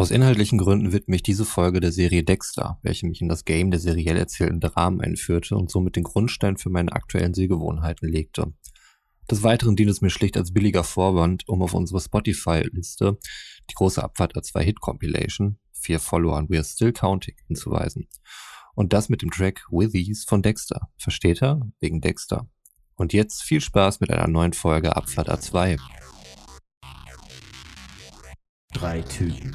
[0.00, 3.70] Aus inhaltlichen Gründen widme ich diese Folge der Serie Dexter, welche mich in das Game
[3.70, 8.54] der seriell erzählten Dramen einführte und somit den Grundstein für meine aktuellen Sehgewohnheiten legte.
[9.30, 13.18] Des Weiteren dient es mir schlicht als billiger Vorwand, um auf unsere Spotify-Liste
[13.68, 18.08] die große Abfahrt A2 Hit Compilation, vier Follower and are Still Counting, hinzuweisen.
[18.74, 20.88] Und das mit dem Track Withies von Dexter.
[20.96, 21.60] Versteht er?
[21.80, 22.48] Wegen Dexter.
[22.94, 25.78] Und jetzt viel Spaß mit einer neuen Folge Abfahrt A2.
[28.72, 29.54] Drei Typen,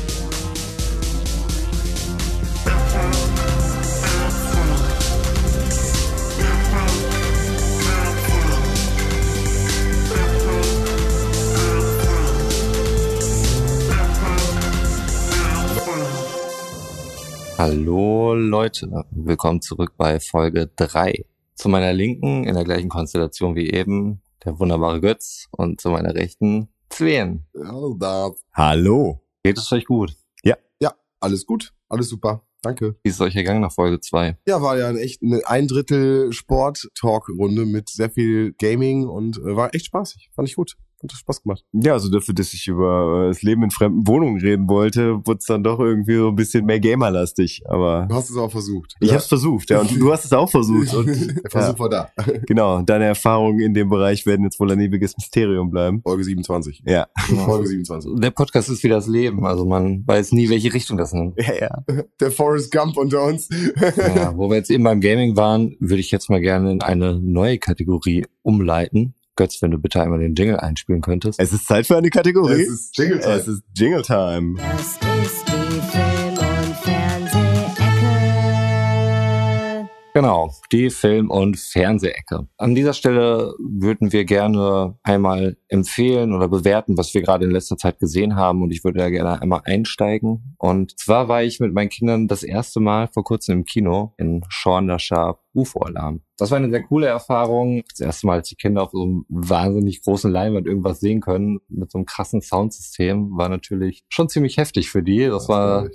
[17.63, 21.25] Hallo Leute, willkommen zurück bei Folge 3.
[21.53, 26.15] Zu meiner Linken, in der gleichen Konstellation wie eben, der wunderbare Götz und zu meiner
[26.15, 27.45] Rechten, Zween.
[27.55, 28.31] Hallo da.
[28.55, 29.21] Hallo.
[29.43, 30.17] Geht es euch gut?
[30.43, 30.57] Ja,
[31.19, 32.43] alles gut, alles super.
[32.63, 32.95] Danke.
[33.03, 34.39] Wie ist es euch ergangen nach Folge 2?
[34.47, 39.55] Ja, war ja ein echt eine ein Drittel Sport-Talk-Runde mit sehr viel Gaming und äh,
[39.55, 40.31] war echt spaßig.
[40.33, 40.77] Fand ich gut.
[41.03, 41.63] Hat Spaß gemacht.
[41.73, 45.39] Ja, also dafür, dass ich über äh, das Leben in fremden Wohnungen reden wollte, wurde
[45.39, 47.63] es dann doch irgendwie so ein bisschen mehr gamerlastig.
[47.67, 48.95] Aber Du hast es auch versucht.
[48.99, 49.13] ich ja.
[49.13, 50.93] habe es versucht, ja, und du hast es auch versucht.
[50.93, 51.07] Und,
[51.43, 52.09] Der Versuch war da.
[52.47, 56.01] genau, deine Erfahrungen in dem Bereich werden jetzt wohl ein ewiges Mysterium bleiben.
[56.03, 56.83] Folge 27.
[56.85, 57.07] Ja.
[57.45, 58.11] Folge 27.
[58.21, 61.37] Der Podcast ist wie das Leben, also man weiß nie, welche Richtung das nimmt.
[61.37, 61.83] Ja, ja.
[62.19, 63.49] Der Forrest Gump unter uns.
[63.97, 67.19] Ja, wo wir jetzt eben beim Gaming waren, würde ich jetzt mal gerne in eine
[67.19, 69.13] neue Kategorie umleiten.
[69.35, 71.39] Götz, wenn du bitte einmal den Jingle einspielen könntest.
[71.39, 72.61] Es ist Zeit für eine Kategorie.
[72.61, 73.35] Es ist Jingle Time.
[73.35, 74.59] Es ist Jingle Time.
[74.79, 75.50] Ist
[80.13, 82.45] Genau, die Film- und Fernsehecke.
[82.57, 87.77] An dieser Stelle würden wir gerne einmal empfehlen oder bewerten, was wir gerade in letzter
[87.77, 90.55] Zeit gesehen haben und ich würde da gerne einmal einsteigen.
[90.57, 94.43] Und zwar war ich mit meinen Kindern das erste Mal vor kurzem im Kino in
[94.49, 96.21] Sharp UFO-Alarm.
[96.37, 97.83] Das war eine sehr coole Erfahrung.
[97.89, 101.59] Das erste Mal, als die Kinder auf so einem wahnsinnig großen Leinwand irgendwas sehen können,
[101.69, 105.25] mit so einem krassen Soundsystem, war natürlich schon ziemlich heftig für die.
[105.27, 105.87] Das war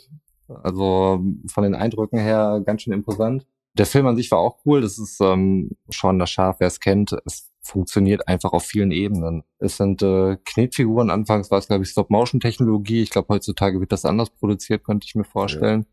[0.48, 3.46] also von den Eindrücken her ganz schön imposant.
[3.78, 4.80] Der Film an sich war auch cool.
[4.80, 7.14] Das ist ähm, schon das Scharf, wer es kennt.
[7.24, 9.42] Es funktioniert einfach auf vielen Ebenen.
[9.58, 11.10] Es sind äh, Knetfiguren.
[11.10, 13.02] Anfangs war es, glaube ich, Stop-Motion-Technologie.
[13.02, 15.86] Ich glaube, heutzutage wird das anders produziert, könnte ich mir vorstellen.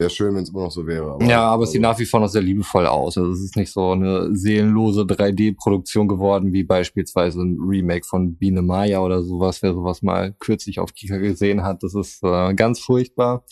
[0.00, 1.18] Wäre schön, wenn es immer noch so wäre.
[1.22, 3.18] Ja, aber es sieht nach wie vor noch sehr liebevoll aus.
[3.18, 8.62] Also es ist nicht so eine seelenlose 3D-Produktion geworden, wie beispielsweise ein Remake von Biene
[8.62, 11.82] Maya oder sowas, wer sowas mal kürzlich auf Kika gesehen hat.
[11.82, 13.44] Das ist äh, ganz furchtbar.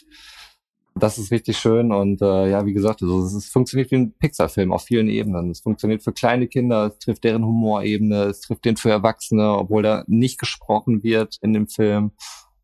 [0.99, 4.73] Das ist richtig schön und äh, ja, wie gesagt, also es funktioniert wie ein Pixar-Film
[4.73, 5.51] auf vielen Ebenen.
[5.51, 9.83] Es funktioniert für kleine Kinder, es trifft deren Humorebene, es trifft den für Erwachsene, obwohl
[9.83, 12.13] da nicht gesprochen wird in dem Film.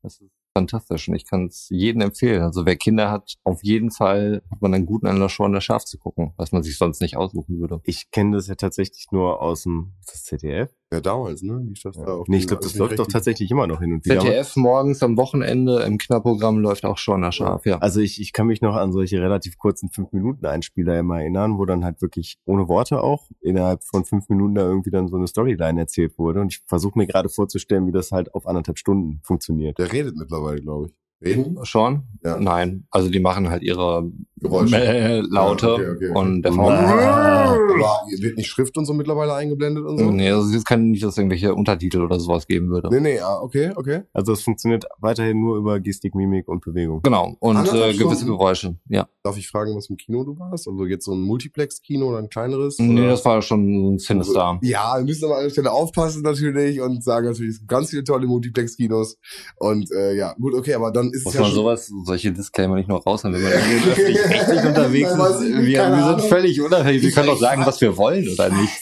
[0.03, 2.43] Das ist fantastisch und ich kann es jedem empfehlen.
[2.43, 5.85] Also wer Kinder hat, auf jeden Fall hat man einen guten Anlass, schon das Schaf
[5.85, 7.83] zu gucken, was man sich sonst nicht aussuchen würde.
[7.85, 10.71] Ich kenne das ja tatsächlich nur aus dem ZDF.
[10.93, 11.59] Ja, damals, ne?
[11.67, 14.21] Lief das da Nee, ich glaube, das läuft doch tatsächlich immer noch hin und wieder.
[14.21, 17.79] ZDF morgens am Wochenende im Kinderprogramm läuft auch schon das Schaf, ja.
[17.79, 21.83] Also ich, ich kann mich noch an solche relativ kurzen 5-Minuten-Einspieler immer erinnern, wo dann
[21.83, 25.81] halt wirklich ohne Worte auch innerhalb von fünf Minuten da irgendwie dann so eine Storyline
[25.81, 26.43] erzählt wurde.
[26.43, 29.79] Und ich versuche mir gerade vorzustellen, wie das halt auf anderthalb Stunden funktioniert.
[29.79, 31.02] Der redet mittlerweile, glaube ich.
[31.23, 31.59] Reden?
[31.65, 32.03] Schon?
[32.25, 32.39] Ja.
[32.39, 32.87] Nein.
[32.91, 35.23] Also die machen halt ihre Geräusche.
[35.31, 36.19] Laute Ja, okay, okay, okay.
[36.19, 36.55] und der Ah.
[36.55, 36.73] Faun.
[36.73, 40.11] Aber wird nicht Schrift und so mittlerweile eingeblendet und so?
[40.11, 42.89] Nee, also es kann nicht, dass es irgendwelche Untertitel oder sowas geben würde.
[42.91, 44.03] Nee, nee, ah, okay, okay.
[44.13, 47.03] Also es funktioniert weiterhin nur über Gestik, Mimik und Bewegung.
[47.03, 47.37] Genau.
[47.41, 48.27] Und Anderthalb äh, gewisse?
[48.27, 49.09] Geräusche, ja.
[49.23, 50.67] Darf ich fragen, was im Kino du warst?
[50.69, 52.79] Also jetzt so ein Multiplex-Kino oder ein kleineres?
[52.79, 53.11] Nee, oder?
[53.11, 54.59] das war schon ein Sinister.
[54.63, 57.91] Ja, wir müssen aber an der Stelle aufpassen natürlich und sagen natürlich, es gibt ganz
[57.91, 59.19] viele tolle Multiplex-Kinos.
[59.59, 62.77] Und äh, ja, gut, okay, aber dann ist Muss ja man schon, sowas, solche Disclaimer
[62.77, 65.41] nicht noch raushauen, wenn man irgendwie öffentlich-rechtlich unterwegs Nein, ist.
[65.43, 66.29] Wir, wir sind Ahnung.
[66.29, 67.03] völlig unabhängig.
[67.03, 68.73] Wir Ich- können doch sagen, was wir wollen oder nicht.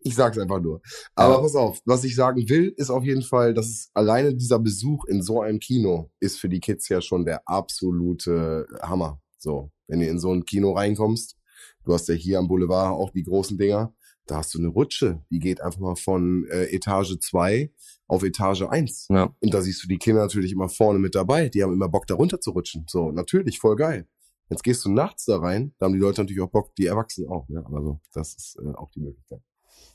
[0.00, 0.80] ich sag's einfach nur.
[1.14, 1.40] Aber Ja.
[1.40, 5.04] pass auf, was ich sagen will, ist auf jeden Fall, dass es alleine dieser Besuch
[5.06, 9.20] in so einem Kino ist für die Kids ja schon der absolute Hammer.
[9.38, 11.36] So, wenn du in so ein Kino reinkommst,
[11.84, 13.92] du hast ja hier am Boulevard auch die großen Dinger,
[14.26, 17.70] da hast du eine Rutsche, die geht einfach mal von äh, Etage 2
[18.08, 19.08] auf Etage 1.
[19.10, 19.34] Ja.
[19.40, 21.48] Und da siehst du die Kinder natürlich immer vorne mit dabei.
[21.48, 22.86] Die haben immer Bock, da runter zu rutschen.
[22.88, 24.08] So, natürlich, voll geil.
[24.50, 27.28] Jetzt gehst du nachts da rein, da haben die Leute natürlich auch Bock, die Erwachsenen
[27.28, 27.46] auch.
[27.48, 29.42] Ja, aber so, das ist äh, auch die Möglichkeit.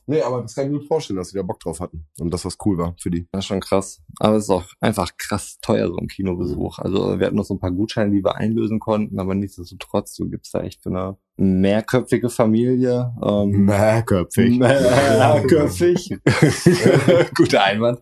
[0.06, 2.06] Nee, aber das kann ich mir gut vorstellen, dass sie da Bock drauf hatten.
[2.20, 3.28] Und dass das cool war für die.
[3.32, 4.02] Das ist schon krass.
[4.20, 6.80] Aber es ist auch einfach krass teuer, so ein Kinobesuch.
[6.80, 10.30] Also wir hatten noch so ein paar Gutscheine, die wir einlösen konnten, aber nichtsdestotrotz, du
[10.30, 13.14] gibst da echt für eine mehrköpfige Familie.
[13.24, 14.60] Ähm, Mehrköpfig.
[14.60, 16.18] mehrköpfig.
[17.36, 18.00] Guter Einwand.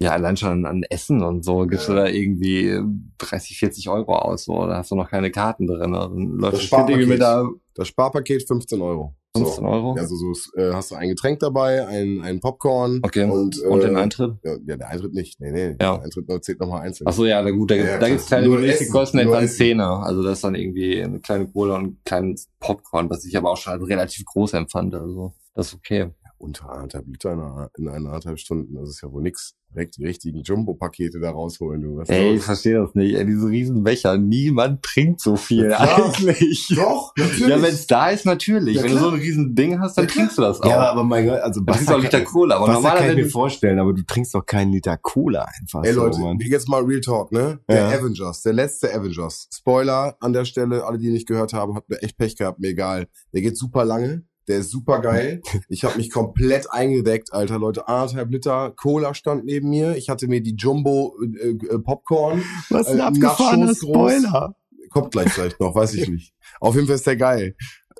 [0.00, 2.80] Ja, allein schon an Essen und so gibst du da irgendwie
[3.18, 4.66] 30, 40 Euro aus, so.
[4.66, 5.92] Da hast du noch keine Karten drin.
[5.92, 7.08] Dann läuft das Sparpaket.
[7.08, 9.14] mit da Das Sparpaket 15 Euro.
[9.36, 9.94] 15 Euro.
[9.98, 13.24] Also so äh, hast du ein Getränk dabei, ein, ein Popcorn Okay.
[13.24, 14.34] und, äh, Und den Eintritt?
[14.44, 15.40] Ja, ja, der Eintritt nicht.
[15.40, 15.68] Nee, nee.
[15.80, 15.96] Ja.
[15.96, 17.06] Der Eintritt zählt nochmal einzeln.
[17.08, 18.10] Ach so, ja, na gut, da, Ja, da klar.
[18.10, 19.56] gibt's kleine Nur Gerichte, kosten etwa eine Essen.
[19.56, 20.02] Zehner.
[20.04, 23.50] Also das ist dann irgendwie eine kleine Cola und ein kleines Popcorn, was ich aber
[23.50, 24.94] auch schon als relativ groß empfand.
[24.94, 26.10] Also das ist okay.
[26.42, 29.54] Unter anderthalb Liter in, einer, in eineinhalb Stunden, das ist ja wohl nix.
[29.72, 31.96] Direkt die richtigen Jumbo-Pakete da rausholen, du.
[31.96, 33.14] Was Ey, ich verstehe das nicht.
[33.14, 36.66] Ey, diese riesen Becher, niemand trinkt so viel Ja, eigentlich.
[36.74, 37.46] Doch, natürlich.
[37.48, 38.76] Ja, wenn es da ist, natürlich.
[38.76, 40.68] Ja, Wenn du so ein riesen Ding hast, dann Ja, trinkst du das auch.
[40.68, 42.90] Ja, aber mein Gott, also du trinkst auch einen Liter Cola, aber Wasser kann ich
[42.92, 46.38] normalerweise mir vorstellen, aber du trinkst doch keinen Liter Cola einfach Ey so, Leute, Mann.
[46.40, 47.60] jetzt mal Real Talk, ne?
[47.68, 47.88] Der.
[47.88, 49.48] Avengers, der letzte Avengers.
[49.54, 52.68] Spoiler an der Stelle, alle, die nicht gehört haben, habt mir echt Pech gehabt, mir
[52.68, 53.06] egal.
[53.32, 55.40] Der geht super lange, der ist super geil.
[55.68, 57.88] Ich habe mich komplett eingedeckt, Alter, Leute.
[57.88, 59.96] Anderthalb Liter Cola stand neben mir.
[59.96, 62.42] Ich hatte mir die Jumbo äh, äh, Popcorn.
[62.68, 64.12] Was ein abgefahrener Nachschuss groß.
[64.12, 64.56] Spoiler.
[64.90, 66.34] Kommt gleich vielleicht noch, weiß ich nicht.
[66.60, 67.56] Auf jeden Fall ist der geil.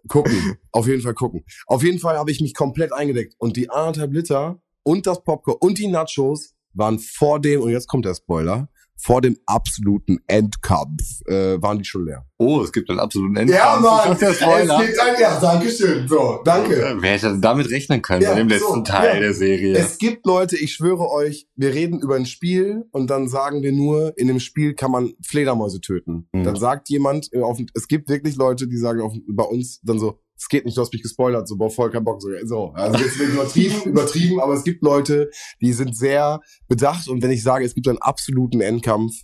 [0.09, 1.45] Gucken, auf jeden Fall gucken.
[1.67, 5.59] Auf jeden Fall habe ich mich komplett eingedeckt und die anderthalb Liter und das Popcorn
[5.61, 8.69] und die Nachos waren vor dem, und jetzt kommt der Spoiler,
[9.03, 12.25] vor dem absoluten Endkampf, äh, waren die schon leer.
[12.39, 13.83] Oh, es gibt einen absoluten Endkampf.
[13.83, 14.79] Das ist der Spoiler.
[14.79, 16.97] ein, ja, Dankeschön, so, danke.
[17.01, 19.21] Wer hätte damit rechnen können Ja, bei dem so, letzten Teil ja.
[19.21, 19.77] der Serie?
[19.77, 23.73] Es gibt Leute, ich schwöre euch, wir reden über ein Spiel und dann sagen wir
[23.73, 26.29] nur, in dem Spiel kann man Fledermäuse töten.
[26.33, 26.45] Mhm.
[26.45, 29.99] Dann sagt jemand, äh, auf, es gibt wirklich Leute, die sagen auf, bei uns dann
[29.99, 32.73] so, es geht nicht, du hast mich gespoilert, so, boah, voll kein Bock, so, so.
[32.75, 35.31] Also jetzt wird übertrieben, übertrieben, aber es gibt Leute,
[35.61, 39.15] die sind sehr bedacht und wenn ich sage, es gibt einen absoluten Endkampf,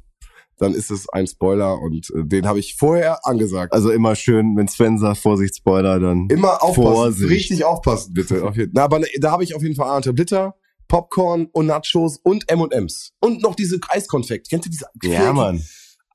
[0.59, 3.73] dann ist es ein Spoiler und äh, den habe ich vorher angesagt.
[3.73, 6.29] Also immer schön, wenn Sven sagt, Vorsicht, Spoiler, dann.
[6.31, 6.93] Immer aufpassen.
[6.93, 7.31] Vorsicht.
[7.31, 8.44] Richtig aufpassen, bitte.
[8.44, 10.55] Auf jeden, na, aber ne, da habe ich auf jeden Fall anderthalb Liter,
[10.87, 13.12] Popcorn und Nachos und M&M's.
[13.20, 14.50] Und noch diese Eiskonfekt.
[14.50, 14.87] Kennt ihr diese?
[15.03, 15.62] Ja, Mann.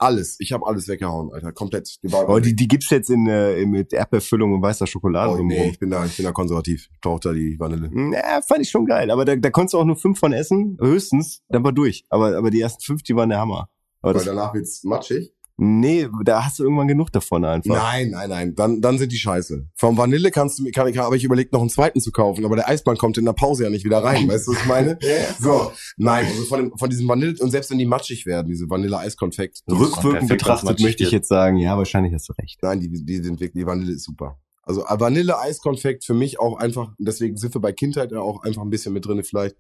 [0.04, 0.36] Alles.
[0.40, 1.52] Ich habe alles weggehauen, Alter.
[1.52, 2.04] Komplett.
[2.04, 5.70] Die Oh, die, die gibt's jetzt in, äh, mit Erdbeerfüllung und weißer Schokolade oh, nee,
[5.70, 6.90] ich bin da, ich bin da konservativ.
[6.94, 7.90] Ich brauche da die Vanille.
[8.14, 9.10] Ja, fand ich schon geil.
[9.12, 11.42] Aber da, da konntest du auch nur fünf von essen, höchstens.
[11.50, 12.04] Dann war durch.
[12.10, 13.70] Aber, aber die ersten fünf, die waren der Hammer.
[14.02, 15.34] Aber Weil danach wird's matschig.
[15.58, 17.74] Nee, da hast du irgendwann genug davon einfach.
[17.74, 18.56] Nein, nein, nein.
[18.56, 19.68] Dann, dann sind die scheiße.
[19.76, 22.56] Vom Vanille kannst du, kann, kann, habe ich überlegt, noch einen zweiten zu kaufen, aber
[22.56, 24.28] der Eisbahn kommt in der Pause ja nicht wieder rein.
[24.28, 24.98] weißt du, was ich meine?
[25.40, 28.70] So, nein, also von, dem, von diesem Vanille, und selbst wenn die matschig werden, diese
[28.70, 32.60] Vanille-Eiskonfekt, Rückwirkend betrachtet möchte ich jetzt sagen, ja, wahrscheinlich hast du recht.
[32.62, 34.38] Nein, die, die sind wirklich, die Vanille ist super.
[34.64, 38.62] Also äh, Vanille-Eiskonfekt für mich auch einfach, deswegen sind wir bei Kindheit ja auch einfach
[38.62, 39.58] ein bisschen mit drinne vielleicht.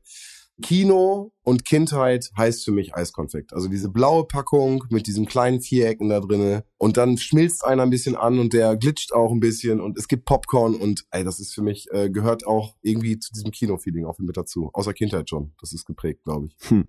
[0.61, 3.53] Kino und Kindheit heißt für mich Eiskonfekt.
[3.53, 7.89] Also diese blaue Packung mit diesen kleinen Vierecken da drinne und dann schmilzt einer ein
[7.89, 11.39] bisschen an und der glitscht auch ein bisschen und es gibt Popcorn und ey, das
[11.39, 14.69] ist für mich, äh, gehört auch irgendwie zu diesem Kino-Feeling auch mit dazu.
[14.73, 15.53] Außer Kindheit schon.
[15.59, 16.69] Das ist geprägt, glaube ich.
[16.69, 16.88] Hm.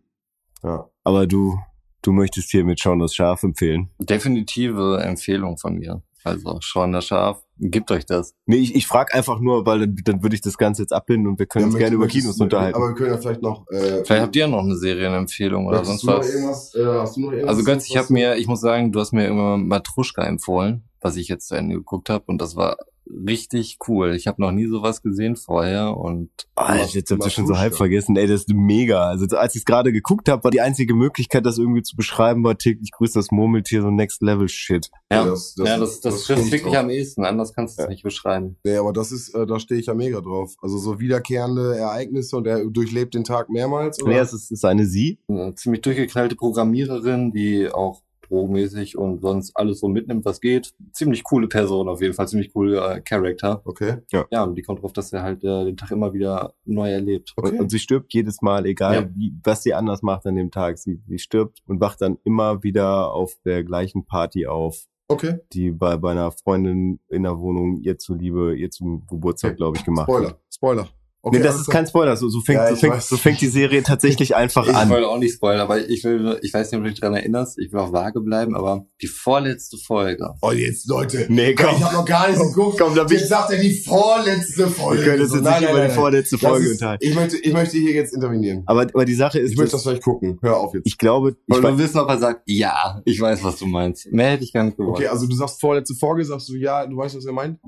[0.62, 0.88] Ja.
[1.02, 1.58] Aber du,
[2.02, 3.90] du möchtest hier mit Schauen das Schaf empfehlen.
[3.99, 6.02] Definitive Empfehlung von mir.
[6.25, 6.59] Also
[6.93, 8.35] das Schaf, gebt euch das.
[8.47, 11.26] Nee, ich, ich frage einfach nur, weil dann, dann würde ich das Ganze jetzt abbinden
[11.29, 12.76] und wir können uns Ja, gerne über Kinos unterhalten.
[12.76, 13.69] Aber wir können ja vielleicht noch.
[13.69, 16.35] Äh, Vielleicht habt ihr noch eine Serienempfehlung oder sonst du noch was.
[16.35, 16.75] irgendwas?
[16.75, 17.50] Äh, hast du noch irgendwas?
[17.50, 21.17] Also Götz, ich habe mir, ich muss sagen, du hast mir mal Matruschka empfohlen, was
[21.17, 24.15] ich jetzt zu Ende geguckt habe und das war richtig cool.
[24.15, 27.75] Ich habe noch nie sowas gesehen vorher und Ah, jetzt habt ihr schon so halb
[27.75, 28.17] vergessen.
[28.17, 29.03] Ey, das ist mega.
[29.08, 32.44] Also als ich es gerade geguckt habe, war die einzige Möglichkeit, das irgendwie zu beschreiben,
[32.44, 34.91] war täglich grüßt das Murmeltier, so Next Level Shit.
[35.11, 36.81] ja, Ja, ja, das- das, das- das, das stimmt wirklich auch.
[36.81, 37.25] am ehesten.
[37.25, 37.91] Anders kannst du es Ja.
[37.91, 38.56] nicht beschreiben.
[38.65, 40.55] Nee, aber das ist, äh, da stehe ich ja mega drauf.
[40.63, 44.03] Also so wiederkehrende Ereignisse und er durchlebt den Tag mehrmals.
[44.03, 44.13] Oder?
[44.13, 45.19] Nee, es ist, es ist eine Sie.
[45.29, 48.03] Eine ziemlich durchgeknallte Programmiererin, die auch
[48.34, 50.72] drogenmäßig und sonst alles so mitnimmt, was geht.
[50.93, 53.62] Ziemlich coole Person auf jeden Fall, ziemlich cooler äh, Charakter.
[53.64, 53.98] Okay.
[54.31, 57.32] Ja, und die kommt drauf, dass er halt äh, den Tag immer wieder neu erlebt.
[57.36, 57.53] Okay.
[57.53, 59.08] Und, und sie stirbt jedes Mal, egal Ja.
[59.14, 60.79] wie, was sie anders macht an dem Tag.
[60.79, 65.38] Sie, sie stirbt und wacht dann immer wieder auf der gleichen Party auf, Okay.
[65.53, 69.84] die bei, bei einer Freundin in der Wohnung ihr zuliebe, ihr zum Geburtstag, glaube ich,
[69.84, 70.29] gemacht Spoiler.
[70.29, 70.41] wird.
[70.53, 70.88] Spoiler.
[71.26, 72.16] Okay, nee, das alles ist kein Spoiler.
[72.16, 74.90] So, so, fängt, Ja, so, ich fängt, so fängt die Serie tatsächlich einfach Ich an.
[74.90, 77.58] wollte auch nicht spoilern, aber ich will, ich weiß nicht, ob du dich daran erinnerst,
[77.58, 80.28] ich will auch vage bleiben, aber die vorletzte Folge.
[80.43, 81.26] Oh, jetzt, Leute.
[81.31, 81.76] Nee, komm.
[81.76, 82.78] Ich habe noch gar nicht geguckt.
[82.78, 85.02] Komm, da bin Jetzt sagt er die vorletzte Folge.
[85.02, 87.04] Wir können uns So, jetzt nein, nicht nein, über nein, die vorletzte Folge ist, unterhalten.
[87.06, 88.62] ich möchte, ich möchte hier jetzt intervenieren.
[88.66, 90.38] Aber, aber die Sache ist, Ich möchte das vielleicht gucken.
[90.43, 90.86] Hör auf jetzt.
[90.86, 94.12] ich glaube, ich wir wissen, ob er sagt, ja, ich weiß, was du meinst.
[94.12, 94.96] Mehr hätte ich gar nicht gewollt.
[94.98, 97.58] Okay, also du sagst vorletzte Folge, sagst du ja, du weißt, was er meint?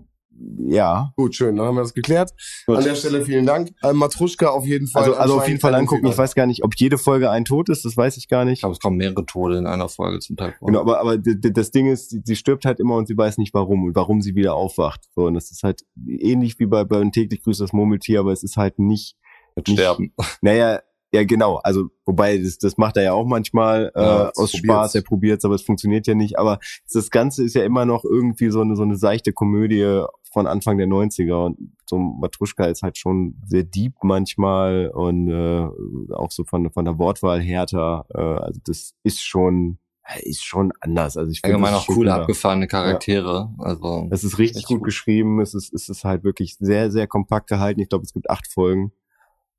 [0.69, 1.13] Ja.
[1.17, 2.33] Gut, schön, dann haben wir das geklärt.
[2.67, 2.77] Gut.
[2.79, 3.71] An der Stelle vielen Dank.
[3.83, 5.03] Äh, Matruschka auf jeden Fall.
[5.05, 6.07] Also, also auf jeden Fall angucken.
[6.07, 8.51] Ich weiß gar nicht, ob jede Folge ein Tod ist, das weiß ich gar Ich
[8.51, 8.61] nicht.
[8.61, 10.67] glaube, es kommen mehrere Tode in einer Folge zum Teil vor.
[10.67, 13.55] Genau, aber, aber das Ding ist, sie, sie stirbt halt immer und sie weiß nicht
[13.55, 15.01] warum und warum sie wieder aufwacht.
[15.15, 18.43] So, und das ist halt ähnlich wie bei, bei täglich grüßt das Murmeltier, aber es
[18.43, 19.17] ist halt nicht,
[19.55, 20.13] Mit nicht Sterben.
[20.43, 20.81] Naja,
[21.13, 21.57] ja genau.
[21.63, 24.59] Also wobei das, das macht er ja auch manchmal äh, Ja, aus probiert's.
[24.59, 24.95] Spaß.
[24.97, 26.39] Er probiert's, aber es funktioniert ja nicht.
[26.39, 26.59] Aber
[26.93, 30.03] das Ganze ist ja immer noch irgendwie so eine so eine seichte Komödie
[30.37, 31.57] von Anfang der 90er und
[31.89, 35.67] so Matruschka ist halt schon sehr deep manchmal und äh,
[36.13, 38.05] auch so von von der Wortwahl härter.
[38.15, 39.79] Äh, also das ist schon
[40.25, 41.17] ist schon anders.
[41.17, 42.15] Also ich finde, Allgemein auch coole, cooler.
[42.17, 43.55] abgefahrene Charaktere.
[43.59, 44.85] Also, Es ist richtig gut, gut.
[44.85, 45.41] geschrieben.
[45.41, 47.81] Es ist, es ist halt wirklich sehr, sehr kompakt gehalten.
[47.81, 48.93] Ich glaube, es gibt acht Folgen.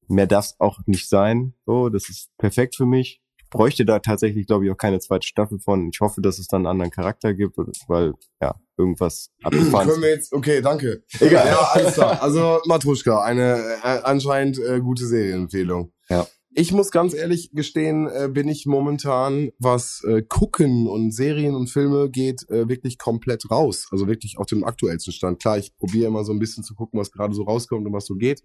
[0.07, 1.55] Mehr darf es auch nicht sein.
[1.65, 3.19] So, das ist perfekt für mich.
[3.49, 5.89] Bräuchte da tatsächlich, glaube ich, auch keine zweite Staffel von.
[5.91, 10.09] Ich hoffe, dass es dann einen anderen Charakter gibt, weil, ja, irgendwas abgefahren Können wir
[10.09, 11.03] jetzt, okay, danke.
[11.19, 11.47] Egal.
[11.47, 12.21] Ja, alles klar.
[12.21, 15.91] Also Matruschka, eine äh, anscheinend äh, gute Serienempfehlung.
[16.09, 16.27] Ja.
[16.59, 21.69] Ich muss ganz ehrlich gestehen, äh, bin ich momentan, was äh, Gucken und Serien und
[21.69, 23.87] Filme geht, äh, wirklich komplett raus.
[23.91, 25.39] Also wirklich auf dem aktuellsten Stand.
[25.39, 28.07] Klar, ich probiere immer so ein bisschen zu gucken, was gerade so rauskommt und was
[28.07, 28.41] so geht,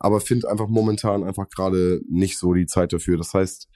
[0.00, 3.16] aber finde einfach momentan einfach gerade nicht so die Zeit dafür.
[3.16, 3.68] Das heißt,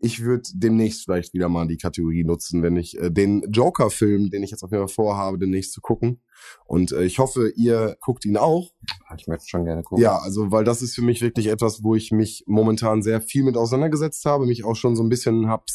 [0.00, 4.42] ich würde demnächst vielleicht wieder mal die Kategorie nutzen, wenn ich äh, den Joker-Film, den
[4.42, 6.20] ich jetzt auf jeden Fall vorhabe, demnächst zu gucken.
[6.66, 8.70] Und äh, ich hoffe, ihr guckt ihn auch.
[9.16, 10.02] ich möchte schon gerne gucken.
[10.02, 13.42] Ja, also weil das ist für mich wirklich etwas, wo ich mich momentan sehr viel
[13.42, 15.66] mit auseinandergesetzt habe, mich auch schon so ein bisschen hab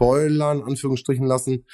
[0.00, 1.66] spoilern, Anführungsstrichen lassen.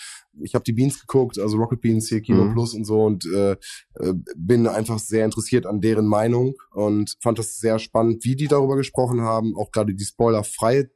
[0.43, 2.53] Ich habe die Beans geguckt, also Rocket Beans hier, Kino Mhm.
[2.53, 7.39] Plus und so und äh, äh, bin einfach sehr interessiert an deren Meinung und fand
[7.39, 10.91] das sehr spannend, wie die darüber gesprochen haben, auch gerade die spoilerfreie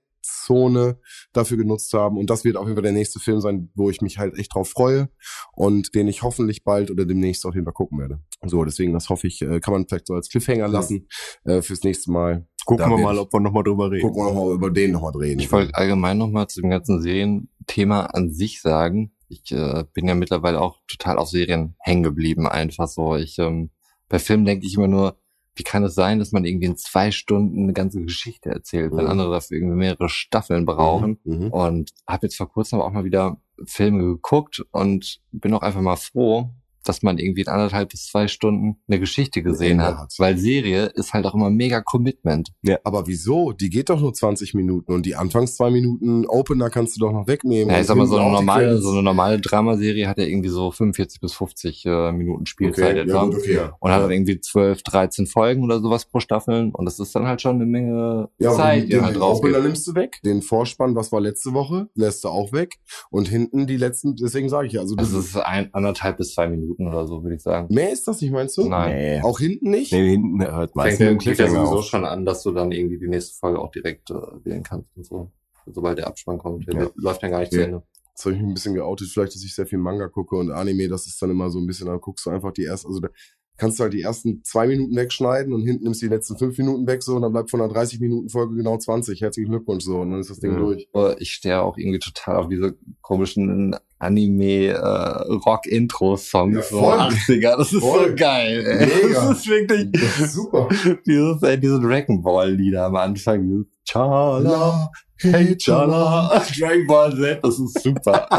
[0.44, 0.98] Zone
[1.32, 4.00] dafür genutzt haben und das wird auf jeden Fall der nächste Film sein, wo ich
[4.00, 5.08] mich halt echt drauf freue
[5.52, 8.20] und den ich hoffentlich bald oder demnächst auf jeden Fall gucken werde.
[8.44, 11.08] So, deswegen, das hoffe ich, äh, kann man vielleicht so als Cliffhanger lassen
[11.44, 12.46] äh, fürs nächste Mal.
[12.64, 14.02] Gucken Da wir mal, ob wir nochmal drüber reden.
[14.02, 15.38] Gucken wir nochmal über den nochmal drehen.
[15.38, 19.12] Ich wollte allgemein nochmal zu dem ganzen Serienthema an sich sagen.
[19.28, 23.16] Ich äh, bin ja mittlerweile auch total auf Serien hängen geblieben, einfach so.
[23.16, 23.70] Ich ähm,
[24.08, 25.16] bei Filmen denke ich immer nur,
[25.56, 29.04] wie kann es sein, dass man irgendwie in zwei Stunden eine ganze Geschichte erzählt, wenn
[29.04, 29.10] Mhm.
[29.10, 31.18] andere dafür irgendwie mehrere Staffeln brauchen.
[31.24, 31.48] Mhm.
[31.48, 35.82] Und habe jetzt vor kurzem aber auch mal wieder Filme geguckt und bin auch einfach
[35.82, 36.50] mal froh,
[36.84, 39.98] dass man irgendwie in anderthalb bis zwei Stunden eine Geschichte gesehen hat.
[39.98, 40.14] hat.
[40.18, 42.50] Weil Serie ist halt auch immer mega Commitment.
[42.84, 43.52] Aber wieso?
[43.52, 47.12] Die geht doch nur 20 Minuten und die anfangs zwei Minuten Opener kannst du doch
[47.12, 47.70] noch wegnehmen.
[47.70, 50.70] Ja, ich sag mal, so eine normale, so eine normale Dramaserie hat ja irgendwie so
[50.70, 53.12] 45 bis 50 äh, Minuten Spielzeit okay, etwa.
[53.12, 53.60] ja, okay.
[53.78, 56.72] Und hat dann irgendwie 12, 13 Folgen oder sowas pro Staffeln.
[56.72, 59.60] Und das ist dann halt schon eine Menge Ja, Zeit, die den halt drauf Opener
[59.60, 60.20] nimmst du weg.
[60.24, 62.78] Den Vorspann, was war letzte Woche, lässt du auch weg.
[63.10, 66.34] Und hinten die letzten, deswegen sage ich ja, also Also es ist ein, anderthalb bis
[66.34, 67.72] zwei Minuten oder so, würde ich sagen.
[67.74, 68.68] mehr ist das nicht, meinst du?
[68.68, 68.94] Nein.
[68.96, 69.20] Nee.
[69.22, 69.92] Auch hinten nicht?
[69.92, 71.84] Nee, hinten hört meistens fängt ja sowieso auf.
[71.84, 75.04] schon an, dass du dann irgendwie die nächste Folge auch direkt äh, wählen kannst und
[75.06, 75.30] so.
[75.66, 76.66] Sobald der Abspann kommt.
[76.66, 76.90] Der Ja.
[76.96, 77.64] läuft dann gar nicht zu Ja.
[77.66, 77.82] Ende.
[78.10, 80.50] Jetzt habe ich mich ein bisschen geoutet, vielleicht, dass ich sehr viel Manga gucke und
[80.50, 83.00] Anime, das ist dann immer so ein bisschen, da guckst du einfach die ersten, also
[83.00, 83.08] da
[83.56, 86.56] kannst du halt die ersten zwei Minuten wegschneiden und hinten nimmst du die letzten fünf
[86.58, 89.20] Minuten weg so und dann bleibt von einer 30 Minuten Folge genau 20.
[89.20, 90.58] Herzlichen Glückwunsch so und dann ist das Ding Ja.
[90.58, 90.88] durch.
[91.18, 96.98] Ich stehe auch irgendwie total auf diese komischen Anime-Rock-Intro-Songs, Ja, so voll.
[96.98, 97.56] 80er.
[97.56, 98.08] Das ist Voll.
[98.10, 98.64] so geil.
[98.66, 98.86] Ey.
[99.06, 99.28] Mega.
[99.28, 100.68] Das ist wirklich Das ist super.
[101.06, 103.64] dieses, äh, diese Dragon Ball Lieder am Anfang.
[103.84, 108.28] Chala, hey Chala, Dragon Ball Z, das ist super.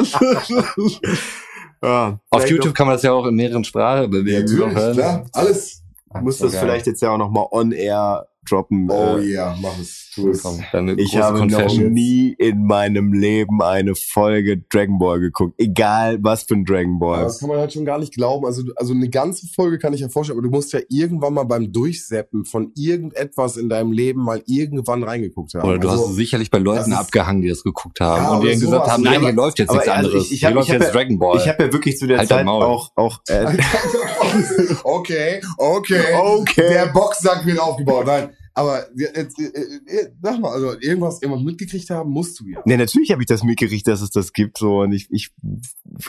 [1.84, 4.94] Ja, Auf YouTube kann man das ja auch in mehreren Sprachen irgendwie Natürlich, hören.
[4.96, 5.82] klar, alles.
[6.22, 8.88] muss das vielleicht jetzt ja auch nochmal on air droppen.
[8.91, 10.00] Oh äh, ja, mach es.
[10.13, 10.60] Komm,
[10.98, 15.53] Ich habe noch nie in meinem Leben eine Folge Dragon Ball geguckt.
[15.58, 17.24] Egal was für ein Dragon Aber Ball.
[17.24, 18.46] das kann man halt schon gar nicht glauben.
[18.46, 21.44] Also, also eine ganze Folge kann ich ja vorstellen, aber du musst ja irgendwann mal
[21.46, 25.68] beim Durchseppen von irgendetwas in deinem Leben mal irgendwann reingeguckt haben.
[25.70, 28.60] Oder du also, hast sicherlich bei Leuten abgehangen, die das geguckt haben Ja, und dann
[28.60, 30.25] gesagt haben, Ja, nein, hier läuft jetzt nichts also anderes.
[30.25, 31.38] ich- ich hier hab- läuft ich hab jetzt ja- Dragon Ball.
[31.38, 33.46] Ich habe ja wirklich zu der Halt Zeit auch auch äh,
[34.84, 36.70] okay, okay, Okay.
[36.70, 38.06] Der Boxsack wird aufgebaut.
[38.06, 38.30] Nein,
[38.62, 42.62] aber jetzt, äh, äh, sag mal, also irgendwas, irgendwas mitgekriegt haben musst du ja.
[42.65, 45.32] Ne, natürlich habe ich das mitgekriegt, dass es das gibt so und ich, ich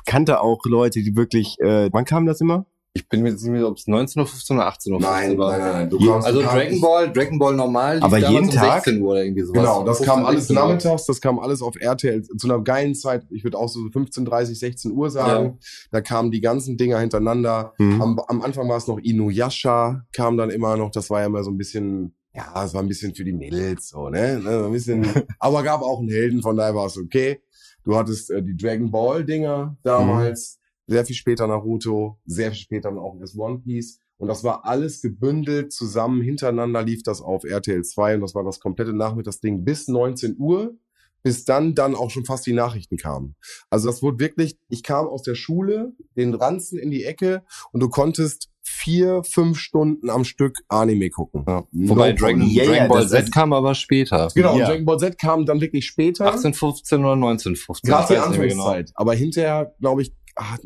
[0.07, 2.67] kannte auch Leute, die wirklich äh, wann kam das immer?
[2.95, 5.53] Ich bin mir jetzt nicht mehr, ob es 19.15 oder 18.15 Nein, war.
[5.53, 5.91] nein, nein, nein.
[5.91, 8.85] Du kamst, Also Dragon Ball, Dragon Ball normal, Aber jeden um Tag?
[8.85, 9.63] 16 Uhr oder irgendwie sowas.
[9.63, 10.63] Genau, das 15, kam alles 16 Uhr.
[10.63, 13.25] nachmittags, das kam alles auf RTL zu einer geilen Zeit.
[13.31, 15.59] Ich würde auch so 15, 30, 16 Uhr sagen.
[15.91, 17.73] Da kamen die ganzen Dinger hintereinander.
[17.79, 18.03] Mhm.
[18.03, 21.43] Am, am Anfang war es noch Inuyasha, kam dann immer noch, das war ja immer
[21.45, 24.43] so ein bisschen, ja, es war ein bisschen für die Mädels, so, ne?
[24.45, 25.07] ein bisschen,
[25.39, 27.43] aber gab auch einen Helden, von daher war es okay.
[27.85, 32.91] Du hattest äh, die Dragon Ball Dinger damals, sehr viel später Naruto, sehr viel später
[32.91, 34.01] dann auch das One Piece.
[34.19, 38.45] Und das war alles gebündelt zusammen, hintereinander lief das auf RTL 2 und das war
[38.45, 40.77] das komplette Nachmittagsding bis 19 Uhr,
[41.23, 43.37] bis dann dann auch schon fast die Nachrichten kamen.
[43.71, 47.81] Also das wurde wirklich, ich kam aus der Schule, den Ranzen in die Ecke und
[47.81, 51.45] du konntest vier, fünf Stunden am Stück Anime gucken.
[51.47, 51.65] Ja.
[51.73, 52.49] Wobei No Dragon.
[52.49, 54.29] Ja, Dragon Ball Z kam aber später.
[54.35, 54.67] Genau, und Ja.
[54.67, 56.27] Dragon Ball Z kam dann wirklich später.
[56.27, 57.89] 1815 oder 1915.
[57.89, 58.27] Gerade die genau.
[58.27, 58.93] Anfangszeit.
[58.95, 60.57] Aber hinterher, glaube ich, ah,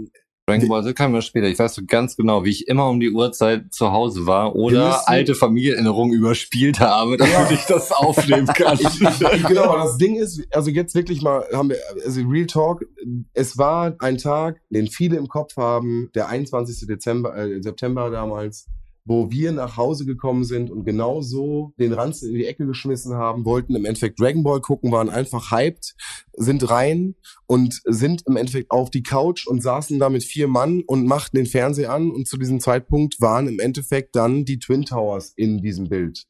[0.48, 1.48] Dragon Ball Z kam ja später.
[1.48, 4.60] Ich weiß so ganz genau, wie ich immer um die Uhrzeit zu Hause war Wir
[4.60, 7.50] oder alte Familienerinnerungen überspielt habe, damit Ja.
[7.50, 8.78] ich das aufnehmen kann.
[9.48, 12.84] genau, aber das Ding ist, also jetzt wirklich mal, haben wir, also Real Talk,
[13.34, 16.86] es war ein Tag, den viele im Kopf haben, der 21.
[16.86, 18.66] Dezember, äh, September damals,
[19.06, 23.14] wo wir nach Hause gekommen sind und genau so den Ranzen in die Ecke geschmissen
[23.14, 25.94] haben, wollten im Endeffekt Dragon Ball gucken, waren einfach hyped,
[26.32, 27.14] sind rein
[27.46, 31.36] und sind im Endeffekt auf die Couch und saßen da mit vier Mann und machten
[31.36, 35.62] den Fernseher an und zu diesem Zeitpunkt waren im Endeffekt dann die Twin Towers in
[35.62, 36.26] diesem Bild.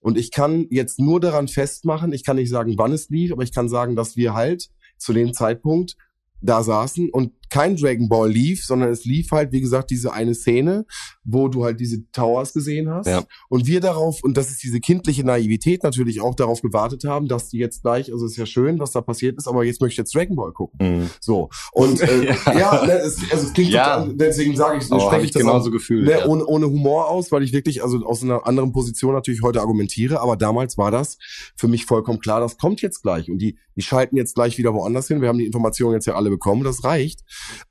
[0.00, 3.44] Und ich kann jetzt nur daran festmachen, ich kann nicht sagen, wann es lief, aber
[3.44, 4.68] ich kann sagen, dass wir halt
[4.98, 5.96] zu dem Zeitpunkt
[6.40, 10.34] da saßen und kein Dragon Ball lief, sondern es lief halt, wie gesagt, diese eine
[10.34, 10.84] Szene,
[11.24, 13.06] wo du halt diese Towers gesehen hast.
[13.06, 13.24] Ja.
[13.48, 17.48] Und wir darauf, und das ist diese kindliche Naivität natürlich auch darauf gewartet haben, dass
[17.48, 19.92] die jetzt gleich, also es ist ja schön, was da passiert ist, aber jetzt möchte
[19.94, 20.78] ich jetzt Dragon Ball gucken.
[21.00, 21.10] Mhm.
[21.20, 21.48] So.
[21.72, 22.58] Und äh, Ja.
[22.58, 24.00] ja, ne, es, also es klingt Ja.
[24.00, 26.04] total, deswegen sage ich, Aber spreche ich ich das genauso auch, gefühlt.
[26.06, 26.26] ne, ja.
[26.26, 30.20] ohne, ohne Humor aus, weil ich wirklich also aus einer anderen Position natürlich heute argumentiere,
[30.20, 31.18] aber damals war das
[31.56, 34.72] für mich vollkommen klar, das kommt jetzt gleich und die, die schalten jetzt gleich wieder
[34.74, 35.20] woanders hin.
[35.20, 37.22] Wir haben die Informationen jetzt ja alle bekommen, das reicht.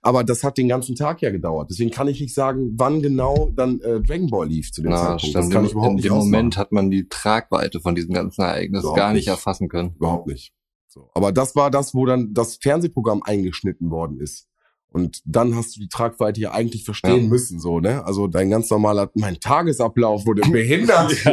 [0.01, 1.69] Aber das hat den ganzen Tag ja gedauert.
[1.69, 4.97] Deswegen kann ich nicht sagen, wann genau dann äh, Dragon Ball lief zu dem Na,
[4.97, 5.21] Zeitpunkt.
[5.21, 5.35] stimmt.
[5.35, 6.13] Das kann ich überhaupt in nicht dem.
[6.13, 9.27] Moment hat man die Tragweite von diesem ganzen Ereignis Überhaupt gar nicht nicht.
[9.29, 9.93] erfassen können.
[9.95, 10.53] Überhaupt nicht.
[10.87, 11.09] So.
[11.13, 14.47] Aber das war das, wo dann das Fernsehprogramm eingeschnitten worden ist.
[14.95, 17.29] Und dann hast du die Tragweite ja eigentlich verstehen Ja.
[17.29, 18.05] müssen, so, ne?
[18.05, 21.11] Also dein ganz normaler, mein Tagesablauf wurde behindert.
[21.11, 21.25] ich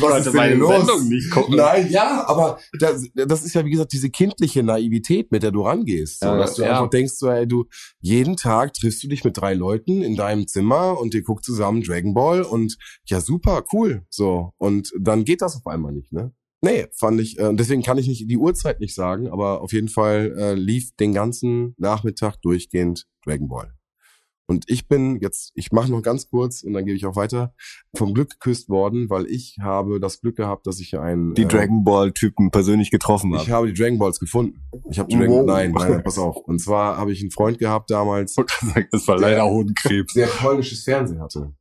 [0.00, 1.02] Was ist denn los?
[1.04, 1.56] nicht gucken.
[1.56, 5.60] Nein, ja, aber das, das ist ja, wie gesagt, diese kindliche Naivität, mit der du
[5.60, 6.20] rangehst.
[6.20, 6.70] So, Ja, dass du ja.
[6.70, 7.66] einfach denkst, so, ey, du,
[8.00, 11.82] jeden Tag triffst du dich mit drei Leuten in deinem Zimmer und ihr guckt zusammen
[11.82, 14.06] Dragon Ball und ja, super, cool.
[14.08, 14.52] So.
[14.56, 16.32] Und dann geht das auf einmal nicht, ne?
[16.64, 19.88] Nee, fand ich, äh, deswegen kann ich nicht die Uhrzeit nicht sagen, aber auf jeden
[19.88, 23.74] Fall äh, lief den ganzen Nachmittag durchgehend Dragon Ball.
[24.46, 27.54] Und ich bin jetzt, ich mache noch ganz kurz und dann gebe ich auch weiter,
[27.96, 31.46] vom Glück geküsst worden, weil ich habe das Glück gehabt, dass ich einen Die äh,
[31.48, 33.52] Dragon Ball Typen persönlich getroffen ich habe.
[33.52, 34.60] habe die Dragon Balls gefunden.
[34.90, 35.46] Ich habe die Dragon Wow.
[35.46, 36.36] nein, nein, nein, pass auf.
[36.36, 38.34] Und zwar habe ich einen Freund gehabt damals,
[38.92, 40.12] Das war leider Hodenkrebs.
[40.12, 41.54] der polnisches Fernsehen hatte.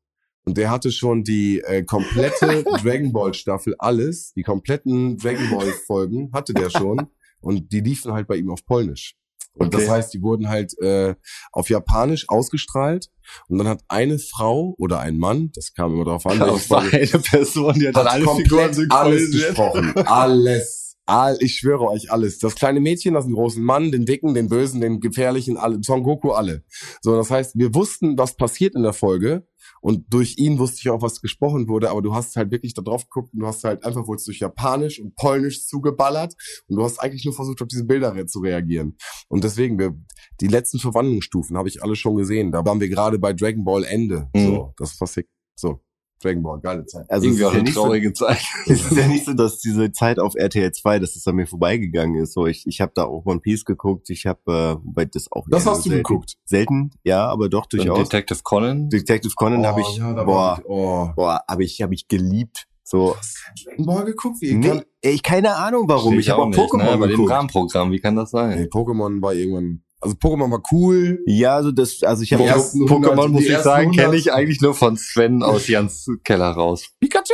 [0.46, 5.72] Und der hatte schon die äh, komplette Dragon Ball Staffel, alles, die kompletten Dragon Ball
[5.86, 7.08] Folgen hatte der schon.
[7.42, 9.16] Und die liefen halt bei ihm auf Polnisch.
[9.54, 9.92] Und das Okay.
[9.92, 11.16] heißt, die wurden halt äh,
[11.52, 13.08] auf Japanisch ausgestrahlt.
[13.48, 16.82] Und dann hat eine Frau oder ein Mann, das kam immer darauf an, Das war
[16.84, 19.94] eine Person, die hat dann hat alle komplett Figuren alles gesprochen.
[20.08, 20.91] Alles.
[21.12, 22.40] All, ich schwöre euch alles.
[22.40, 26.04] Das kleine Mädchen, das einen großen Mann, den dicken, den bösen, den gefährlichen, alle, Son
[26.04, 26.64] Goku, alle.
[27.02, 29.46] So, das heißt, wir wussten, was passiert in der Folge.
[29.82, 32.82] Und durch ihn wusste ich auch, was gesprochen wurde, aber du hast halt wirklich da
[32.82, 36.34] drauf geguckt und du hast halt einfach wurdest durch Japanisch und Polnisch zugeballert
[36.68, 38.96] und du hast eigentlich nur versucht, auf diese Bilder zu reagieren.
[39.28, 39.94] Und deswegen, wir,
[40.40, 42.54] die letzten Verwandlungsstufen habe ich alle schon gesehen.
[42.54, 44.30] Da waren wir gerade bei Dragon Ball Ende.
[44.34, 44.46] Mhm.
[44.46, 45.28] So, das war sick.
[45.56, 45.82] So,
[46.22, 47.10] Dragon Ball, geile Zeit.
[47.10, 48.42] Also Irgendwie es auch ist ja eine nicht so, traurige Zeit.
[48.68, 51.48] es ist ja nicht so, dass diese Zeit auf RTL 2, dass es an mir
[51.48, 52.34] vorbeigegangen ist.
[52.34, 54.10] So, ich, ich habe da auch One Piece geguckt.
[54.10, 56.38] Ich habe, äh, wobei das auch Das hast du selten, geguckt.
[56.46, 58.10] Selten, ja, aber doch Und durchaus.
[58.10, 58.90] Detective Conan.
[58.90, 61.10] Detective Conan habe ich, ja, boah, ich, oh.
[61.16, 62.68] boah, habe ich, habe ich geliebt.
[62.84, 63.16] So,
[63.64, 64.42] Dragon Ball geguckt?
[64.42, 66.14] Wie nee, kann, ey, keine Ahnung warum.
[66.14, 66.98] Verstehe Ich habe auch nicht, Pokémon ne?
[66.98, 67.32] Bei dem geguckt.
[67.32, 68.60] Rahmenprogramm, wie kann das sein?
[68.60, 71.22] nee, Pokémon war irgendwann, also Pokémon war cool.
[71.28, 73.98] Ja, also das, also ich habe Die auch, ersten 100, Pokémon, muss ich sagen, 100.
[74.06, 76.90] kenne ich eigentlich nur von Sven aus Jans Keller raus.
[77.00, 77.34] Pikachu!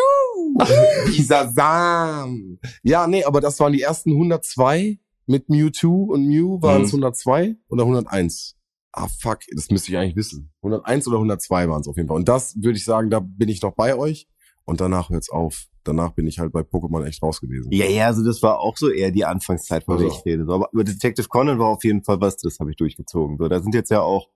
[1.05, 2.59] Bisasam!
[2.83, 7.03] Ja, nee, aber das waren die ersten 102 mit Mewtwo und Mew waren es Mhm.
[7.03, 8.55] 102 oder 101.
[8.93, 10.51] Ah, fuck, das müsste ich eigentlich wissen.
[10.63, 12.17] 101 oder 102 waren es auf jeden Fall.
[12.17, 14.27] Und das würde ich sagen, da bin ich noch bei euch.
[14.65, 15.67] Und danach hört's auf.
[15.87, 17.71] Danach bin ich halt bei Pokémon echt raus gewesen.
[17.71, 20.19] ja, ja, also das war auch so eher die Anfangszeit, von der Also.
[20.19, 20.45] ich rede.
[20.45, 23.37] So, aber Detective Conan war auf jeden Fall was, das habe ich durchgezogen.
[23.37, 24.29] So, da sind jetzt ja auch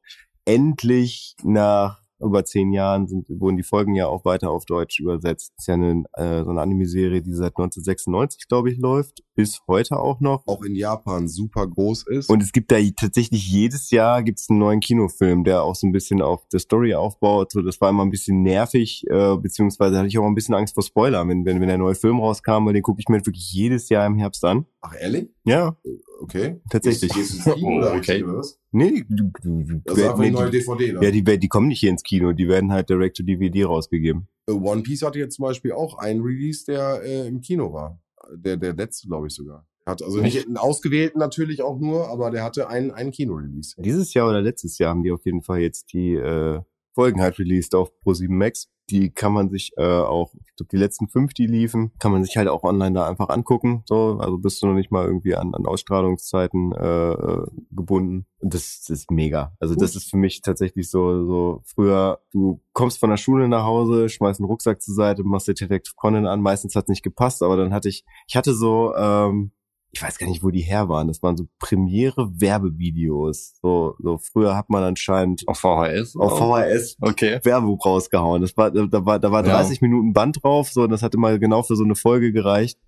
[0.46, 5.54] endlich nach über zehn Jahren sind, wurden die Folgen ja auch weiter auf Deutsch übersetzt.
[5.58, 9.24] ist ja eine, äh, so eine Anime-Serie, die seit 1996, glaube ich, läuft.
[9.36, 10.46] Bis heute auch noch.
[10.48, 12.30] Auch in Japan super groß ist.
[12.30, 15.92] Und es gibt da tatsächlich jedes Jahr gibt's einen neuen Kinofilm, der auch so ein
[15.92, 17.52] bisschen auf der Story aufbaut.
[17.52, 20.74] So, das war immer ein bisschen nervig, äh, beziehungsweise hatte ich auch ein bisschen Angst
[20.74, 23.52] vor Spoilern, wenn, wenn, wenn der neue Film rauskam, weil den gucke ich mir wirklich
[23.52, 24.66] jedes Jahr im Herbst an.
[24.82, 25.30] Ach, ehrlich?
[25.44, 25.78] Ja,
[26.22, 26.62] Okay.
[26.70, 27.12] tatsächlich.
[27.12, 28.24] Gehst du ins Kino oder okay.
[28.24, 28.60] oder was?
[28.72, 30.94] Nee, du, du, du, Das ist einfach nee, eine neue DVD.
[30.94, 31.00] Ne?
[31.04, 34.28] ja, die, die kommen nicht hier ins Kino, die werden halt direct to DVD rausgegeben.
[34.48, 38.00] Äh, One Piece hatte jetzt zum Beispiel auch einen Release, der äh, im Kino war.
[38.34, 39.68] Der, der letzte, glaube ich sogar.
[39.86, 43.76] Hat also nicht einen ausgewählten natürlich auch nur, aber der hatte einen, einen Kino-Release.
[43.80, 46.62] Dieses Jahr oder letztes Jahr haben die auf jeden Fall jetzt die äh,
[46.94, 48.70] Folgen halt released auf Pro7 Max.
[48.92, 52.24] Die kann man sich äh, auch, ich glaube, die letzten fünf, die liefen, kann man
[52.24, 53.84] sich halt auch online da einfach angucken.
[53.86, 58.26] So, also bist du noch nicht mal irgendwie an, an Ausstrahlungszeiten äh, äh, gebunden.
[58.40, 59.54] Und das, das ist mega.
[59.60, 63.64] Also das ist für mich tatsächlich so, so früher, du kommst von der Schule nach
[63.64, 66.42] Hause, schmeißt einen Rucksack zur Seite, machst dir Detective Conan an.
[66.42, 69.52] Meistens hat's nicht gepasst, aber dann hatte ich, ich hatte so, ähm,
[69.94, 71.08] ich weiß gar nicht, wo die her waren.
[71.10, 73.56] Das waren so Premiere-Werbevideos.
[73.62, 76.16] So, so früher hat man anscheinend Auf VHS?
[76.16, 77.40] auf VHS Okay.
[77.44, 78.42] Werbung rausgehauen.
[78.42, 79.54] Das war, da war, da war Ja.
[79.62, 82.80] 30 Minuten Band drauf, so, und das hat immer genau für so eine Folge gereicht.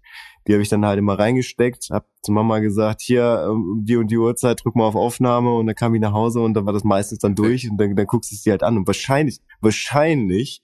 [0.48, 4.12] Die habe ich dann halt immer reingesteckt, hab zu Mama gesagt, hier, um die und
[4.12, 6.74] die Uhrzeit, drück mal auf Aufnahme und dann kam ich nach Hause und dann war
[6.74, 8.78] das meistens dann durch und dann, dann guckst du es dir halt an.
[8.78, 10.62] Und wahrscheinlich, wahrscheinlich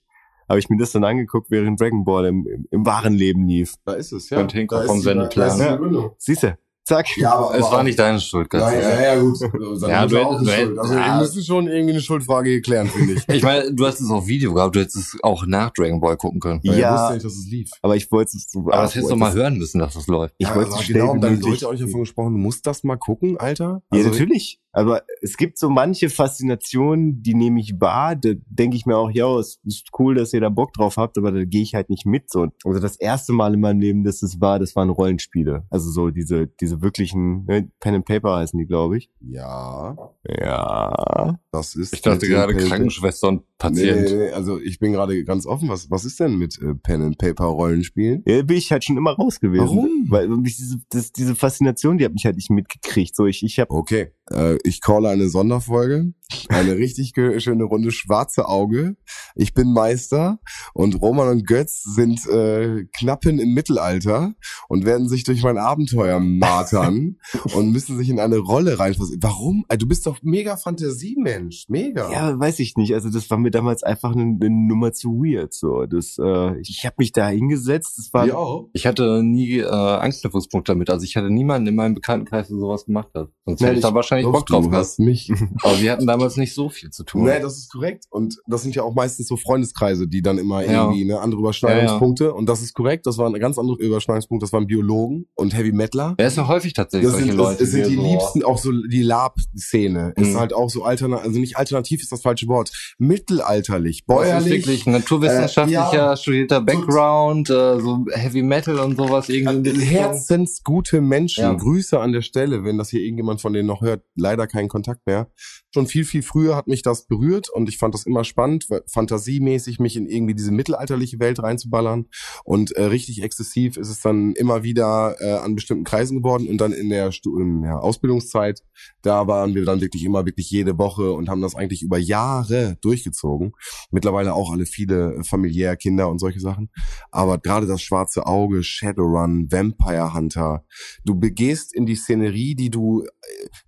[0.50, 3.76] habe ich mir das dann angeguckt, während Dragon Ball im, im, im wahren Leben lief.
[3.86, 5.58] Da ist es, Könnte hinkommen Da vom Sendeplan.
[5.58, 6.10] Ja.
[6.18, 6.58] Siehst du?
[6.82, 7.06] Zack.
[7.18, 8.98] Ja, aber, Es aber war nicht deine Schuld, ganz Nein, ehrlich.
[9.00, 9.40] ja, ja, gut.
[9.82, 10.78] Dann Ja, ist du auch du schuld.
[10.78, 11.06] Also, ja.
[11.14, 13.28] wir müssen schon irgendwie eine Schuldfrage hier klären, finde ich.
[13.28, 16.16] Ich meine, du hast es auf Video gehabt, du hättest es auch nach Dragon Ball
[16.16, 16.60] gucken können.
[16.64, 16.94] Ja.
[16.94, 17.70] wusste nicht, dass es lief.
[17.82, 18.48] Aber ich wollte es.
[18.56, 20.34] Aber das hättest du mal hören müssen, dass das läuft.
[20.38, 21.38] Ich Ja, wollte es genau, und dann.
[21.40, 23.82] Leute auch nicht davon gesprochen, du musst das mal gucken, Alter.
[23.92, 24.58] Ja, Also, natürlich.
[24.72, 28.16] Aber es gibt so manche Faszinationen, die nehme ich wahr.
[28.16, 31.18] Da denke ich mir auch, ja, es ist cool, dass ihr da Bock drauf habt,
[31.18, 32.30] aber da gehe ich halt nicht mit.
[32.30, 32.48] So.
[32.64, 35.64] Also das erste Mal in meinem Leben, dass es war, das waren Rollenspiele.
[35.70, 39.10] Also so diese, diese wirklichen, ne, Pen and Paper heißen die, glaube ich.
[39.20, 39.96] Ja,
[40.40, 41.38] Ja.
[41.52, 41.92] das ist.
[41.94, 44.08] Ich dachte gerade Krankenschwester und Nee, Patient.
[44.10, 45.68] nee, nee, also ich bin gerade ganz offen.
[45.68, 48.22] Was, was ist denn mit äh, Pen and Paper Rollenspielen?
[48.26, 49.62] Ja, bin ich halt schon immer raus gewesen.
[49.66, 50.06] Warum?
[50.08, 53.14] Weil mich diese, das, diese Faszination, die hat mich halt nicht mitgekriegt.
[53.14, 56.12] So, ich, ich habe Okay, äh, ich calle eine Sonderfolge,
[56.48, 58.96] eine richtig schöne Runde schwarze Auge.
[59.34, 60.38] Ich bin Meister
[60.74, 64.34] und Roman und Götz sind äh, Knappen im Mittelalter
[64.68, 67.16] und werden sich durch mein Abenteuer martern
[67.54, 69.18] und müssen sich in eine Rolle reinfassen.
[69.20, 69.64] Warum?
[69.68, 72.12] Äh, Du bist doch mega Fantasiemensch, mega.
[72.12, 72.94] Ja, weiß ich nicht.
[72.94, 75.54] Also das war mir damals einfach eine, eine Nummer zu weird.
[75.54, 77.94] So, das, äh, ich habe mich da hingesetzt.
[77.98, 78.68] Das war auch.
[78.72, 80.90] Ich hatte nie äh, Anknüpfungspunkte damit.
[80.90, 83.28] Also ich hatte niemanden in meinem Bekanntenkreis, der sowas gemacht hat.
[83.46, 84.84] Sonst Ja, hätte ich da ich- wahrscheinlich Bock drauf du gehabt.
[84.84, 85.32] hast mich.
[85.62, 87.24] Aber wir hatten damals nicht so viel zu tun.
[87.24, 88.04] Nee, das ist korrekt.
[88.10, 90.84] Und das sind ja auch meistens so Freundeskreise, die dann immer Ja.
[90.84, 92.32] irgendwie ne, andere Überschneidungspunkte.
[92.34, 93.06] Und das ist korrekt.
[93.06, 94.44] Das waren ganz andere Überschneidungspunkte.
[94.44, 96.14] Das waren Biologen und Heavy Metaler.
[96.18, 97.62] Er ist ja häufig tatsächlich Das solche sind, Leute.
[97.64, 100.12] es sind die so, liebsten, auch so die Lab-Szene.
[100.16, 100.38] Ist Mhm.
[100.38, 102.70] halt auch so alternativ, also nicht alternativ ist das falsche Wort.
[102.98, 104.52] Mittelalterlich, Das ist bäuerlich.
[104.52, 106.16] wirklich naturwissenschaftlicher, Äh, ja.
[106.16, 109.70] studierter Background, äh, so Heavy Metal und sowas irgendwie.
[109.70, 109.88] Richtung.
[109.88, 111.42] Herzensgute Menschen.
[111.42, 111.52] Ja.
[111.54, 114.02] Grüße an der Stelle, wenn das hier irgendjemand von denen noch hört.
[114.14, 115.28] Leider keinen Kontakt mehr.
[115.72, 119.78] Schon viel, viel früher hat mich das berührt und ich fand das immer spannend, fantasiemäßig
[119.78, 122.06] mich in irgendwie diese mittelalterliche Welt reinzuballern.
[122.44, 126.60] Und äh, richtig exzessiv ist es dann immer wieder äh, an bestimmten Kreisen geworden und
[126.60, 128.62] dann in der, in der Ausbildungszeit,
[129.02, 132.76] da waren wir dann wirklich immer wirklich jede Woche und haben das eigentlich über Jahre
[132.80, 133.52] durchgezogen.
[133.90, 136.70] Mittlerweile auch alle viele familiär Kinder und solche Sachen.
[137.10, 140.64] Aber gerade das schwarze Auge, Shadowrun, Vampire Hunter,
[141.04, 143.08] du begehst in die Szenerie, die du äh,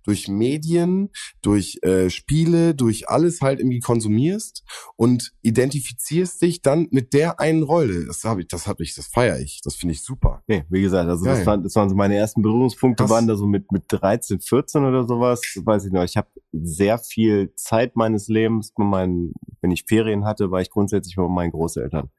[0.03, 1.09] durch Medien,
[1.41, 4.63] durch äh, Spiele, durch alles halt irgendwie konsumierst
[4.95, 8.07] und identifizierst dich dann mit der einen Rolle.
[8.07, 9.61] Das habe ich, das habe ich, das feiere ich.
[9.63, 10.41] Das finde ich super.
[10.47, 11.37] Nee, wie gesagt, also Geil.
[11.37, 13.11] das, waren, das waren so meine ersten Berührungspunkte, Krass.
[13.11, 16.03] waren da so mit, mit 13, 14 oder sowas, weiß ich noch.
[16.03, 20.71] Ich habe sehr viel Zeit meines Lebens, bei meinen, wenn ich Ferien hatte, war ich
[20.71, 22.09] grundsätzlich bei meinen Großeltern.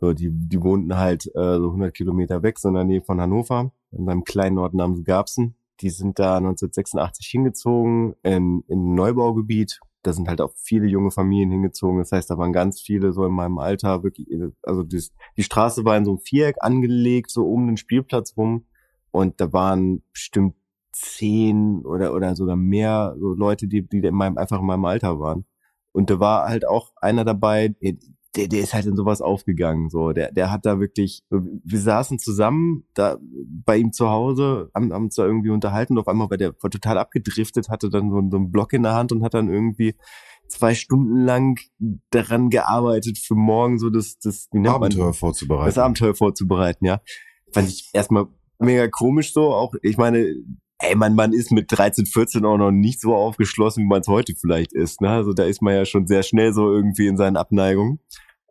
[0.00, 3.20] So, die, die wohnten halt äh, so 100 Kilometer weg, so in der Nähe von
[3.20, 5.56] Hannover, in einem kleinen Ort namens Garbsen.
[5.80, 9.80] Die sind da 1986 hingezogen in, in Neubaugebiet.
[10.02, 11.98] Da sind halt auch viele junge Familien hingezogen.
[11.98, 14.28] Das heißt, da waren ganz viele so in meinem Alter wirklich,
[14.62, 18.66] also das, die Straße war in so einem Viereck angelegt, so um den Spielplatz rum.
[19.10, 20.54] Und da waren bestimmt
[20.92, 25.20] zehn oder, oder sogar mehr so Leute, die, die in meinem, einfach in meinem Alter
[25.20, 25.44] waren.
[25.92, 27.74] Und da war halt auch einer dabei,
[28.36, 30.12] der, der ist halt in sowas aufgegangen, so.
[30.12, 33.18] Der, der hat da wirklich, wir saßen zusammen da
[33.64, 35.94] bei ihm zu Hause, haben, haben uns da irgendwie unterhalten.
[35.94, 38.84] Und auf einmal war der war total abgedriftet, hatte dann so, so einen Block in
[38.84, 39.96] der Hand und hat dann irgendwie
[40.46, 41.58] zwei Stunden lang
[42.10, 45.66] daran gearbeitet, für morgen so das, das, wie nennt man Abenteuer vorzubereiten.
[45.66, 47.00] das Abenteuer vorzubereiten, ja.
[47.52, 48.26] Fand ich erstmal
[48.58, 49.52] mega komisch so.
[49.52, 50.34] Auch, ich meine,
[50.80, 54.08] ey, man, man ist mit 13, 14 auch noch nicht so aufgeschlossen, wie man es
[54.08, 55.00] heute vielleicht ist.
[55.00, 55.10] Ne?
[55.10, 58.00] Also da ist man ja schon sehr schnell so irgendwie in seinen Abneigungen.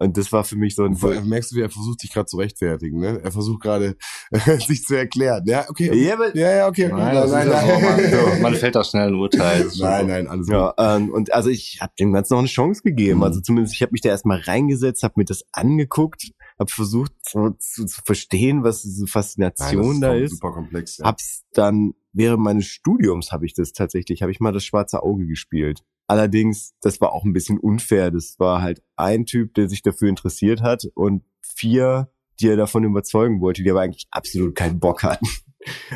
[0.02, 0.98] Und das war für mich so ein.
[1.26, 3.20] Merkst du, wie er versucht, sich gerade zu rechtfertigen, ne?
[3.22, 3.98] Er versucht gerade,
[4.65, 5.44] sich zu erklären.
[5.46, 5.94] Ja, okay.
[5.94, 6.88] Ja, aber- ja, ja, okay.
[6.88, 9.68] Nein, das ist ja so, man, so, man fällt da schnell ein Urteil.
[9.80, 10.56] Nein, nein, alles gut.
[10.56, 13.18] Ja, ähm, und also ich habe dem Ganzen noch eine Chance gegeben.
[13.18, 13.24] Mhm.
[13.24, 17.52] Also zumindest ich habe mich da erstmal reingesetzt, habe mir das angeguckt, habe versucht so,
[17.52, 20.32] zu, zu verstehen, was diese Nein, Faszination da ist.
[20.32, 20.98] Super komplex.
[20.98, 21.06] Ja.
[21.06, 25.26] Hab's dann während meines Studiums habe ich das tatsächlich, habe ich mal das schwarze Auge
[25.26, 25.84] gespielt.
[26.08, 28.12] Allerdings, das war auch ein bisschen unfair.
[28.12, 32.84] Das war halt ein Typ, der sich dafür interessiert hat und vier, die er davon
[32.84, 35.26] überzeugen wollte, die aber eigentlich absolut keinen Bock hatten.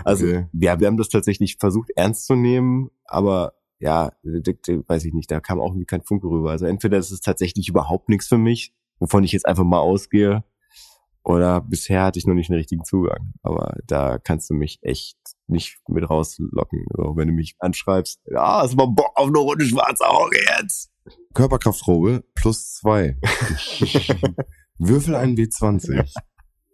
[0.03, 0.45] Also Okay.
[0.59, 5.39] ja, wir haben das tatsächlich versucht ernst zu nehmen, aber ja, weiß ich nicht, da
[5.39, 6.51] kam auch irgendwie kein Funke rüber.
[6.51, 10.43] Also entweder ist es tatsächlich überhaupt nichts für mich, wovon ich jetzt einfach mal ausgehe,
[11.23, 13.33] oder bisher hatte ich noch nicht einen richtigen Zugang.
[13.43, 16.85] Aber da kannst du mich echt nicht mit rauslocken.
[16.97, 20.91] Also, wenn du mich anschreibst, ja, hast mal Bock auf eine Runde schwarze Auge jetzt?
[21.33, 23.17] Körperkraftprobe plus zwei.
[24.77, 26.13] Würfel einen W20.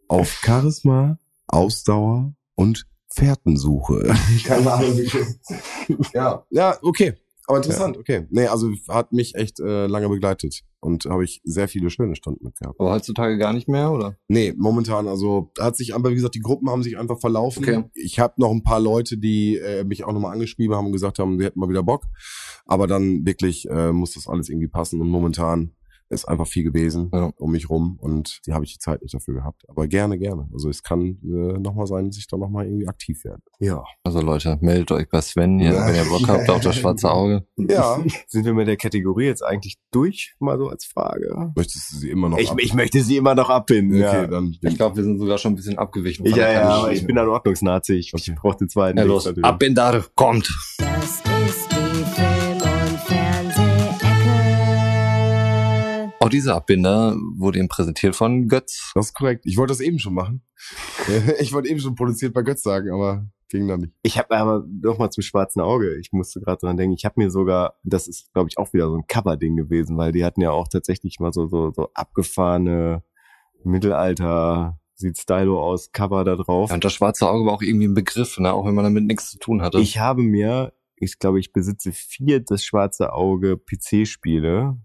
[0.07, 4.15] Auf Charisma, Ausdauer und Fährtensuche.
[4.45, 4.97] Keine Ahnung.
[4.97, 7.13] wie- ja, ja, okay.
[7.47, 8.27] Aber interessant, okay.
[8.29, 12.45] Nee, also hat mich echt äh, lange begleitet und habe ich sehr viele schöne Stunden
[12.45, 12.79] mit gehabt.
[12.79, 14.17] Aber heutzutage gar nicht mehr, oder?
[14.27, 17.63] Nee, momentan, also hat sich aber, wie gesagt, die Gruppen haben sich einfach verlaufen.
[17.63, 17.83] Okay.
[17.93, 21.19] Ich habe noch ein paar Leute, die äh, mich auch nochmal angeschrieben haben und gesagt
[21.19, 22.05] haben, sie hätten mal wieder Bock.
[22.65, 25.01] Aber dann wirklich äh, muss das alles irgendwie passen.
[25.01, 25.71] Und momentan
[26.09, 27.31] ist einfach viel gewesen Ja.
[27.37, 29.63] um mich rum und die habe ich die Zeit nicht dafür gehabt.
[29.69, 30.47] Aber gerne, gerne.
[30.51, 33.41] Also es kann äh, nochmal sein, dass ich da nochmal irgendwie aktiv werde.
[33.59, 33.83] Ja.
[34.03, 35.87] Also Leute, meldet euch bei Sven, hier, Ja.
[35.87, 37.45] wenn ihr Bock habt auf das schwarze Auge.
[37.69, 37.99] Ja.
[38.27, 41.51] Sind wir mit der Kategorie jetzt eigentlich durch, mal so als Frage?
[41.55, 43.97] Möchtest du sie immer noch Ich, ab- ich möchte sie immer noch abbinden.
[44.03, 44.27] Okay, ja.
[44.27, 46.25] dann Ich glaube, wir sind sogar schon ein bisschen abgewichen.
[46.25, 47.93] Ja, ja, aber ich bin ein Ordnungsnazi.
[47.93, 48.97] Ich, ich brauche den zweiten.
[48.97, 49.45] Ja, los, natürlich.
[49.45, 50.49] ab in da, kommt.
[50.79, 51.21] Das
[56.29, 58.91] Auch dieser Abbinder wurde ihm präsentiert von Götz.
[58.95, 59.45] Das ist korrekt.
[59.45, 60.43] Ich wollte das eben schon machen.
[61.39, 63.93] Ich wollte eben schon produziert bei Götz sagen, aber ging dann nicht.
[64.03, 65.97] Ich habe aber noch mal zum schwarzen Auge.
[65.99, 66.93] Ich musste gerade dran denken.
[66.95, 70.11] Ich habe mir sogar, das ist glaube ich auch wieder so ein Cover-Ding gewesen, weil
[70.11, 73.03] die hatten ja auch tatsächlich mal so so so abgefahrene
[73.63, 76.69] Mittelalter sieht stylo aus Cover da drauf.
[76.69, 78.53] Ja, und das schwarze Auge war auch irgendwie ein Begriff, ne?
[78.53, 79.79] auch wenn man damit nichts zu tun hatte.
[79.79, 84.77] Ich habe mir, ich glaube, ich besitze vier das schwarze Auge PC-Spiele,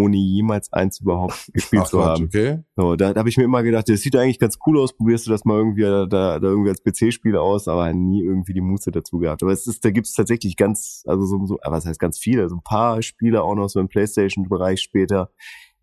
[0.00, 2.24] ohne jemals eins überhaupt gespielt Ach, zu haben.
[2.24, 2.58] okay.
[2.76, 5.26] So, da, da habe ich mir immer gedacht, das sieht eigentlich ganz cool aus, probierst
[5.26, 8.60] du das mal irgendwie da, da, da irgendwie als PC-Spiel aus, aber nie irgendwie die
[8.60, 9.42] Muße dazu gehabt.
[9.42, 12.48] Aber es ist, da gibt's tatsächlich ganz, also so, so aber was heißt ganz viele,
[12.48, 15.30] so ein paar Spiele auch noch so im Playstation-Bereich später,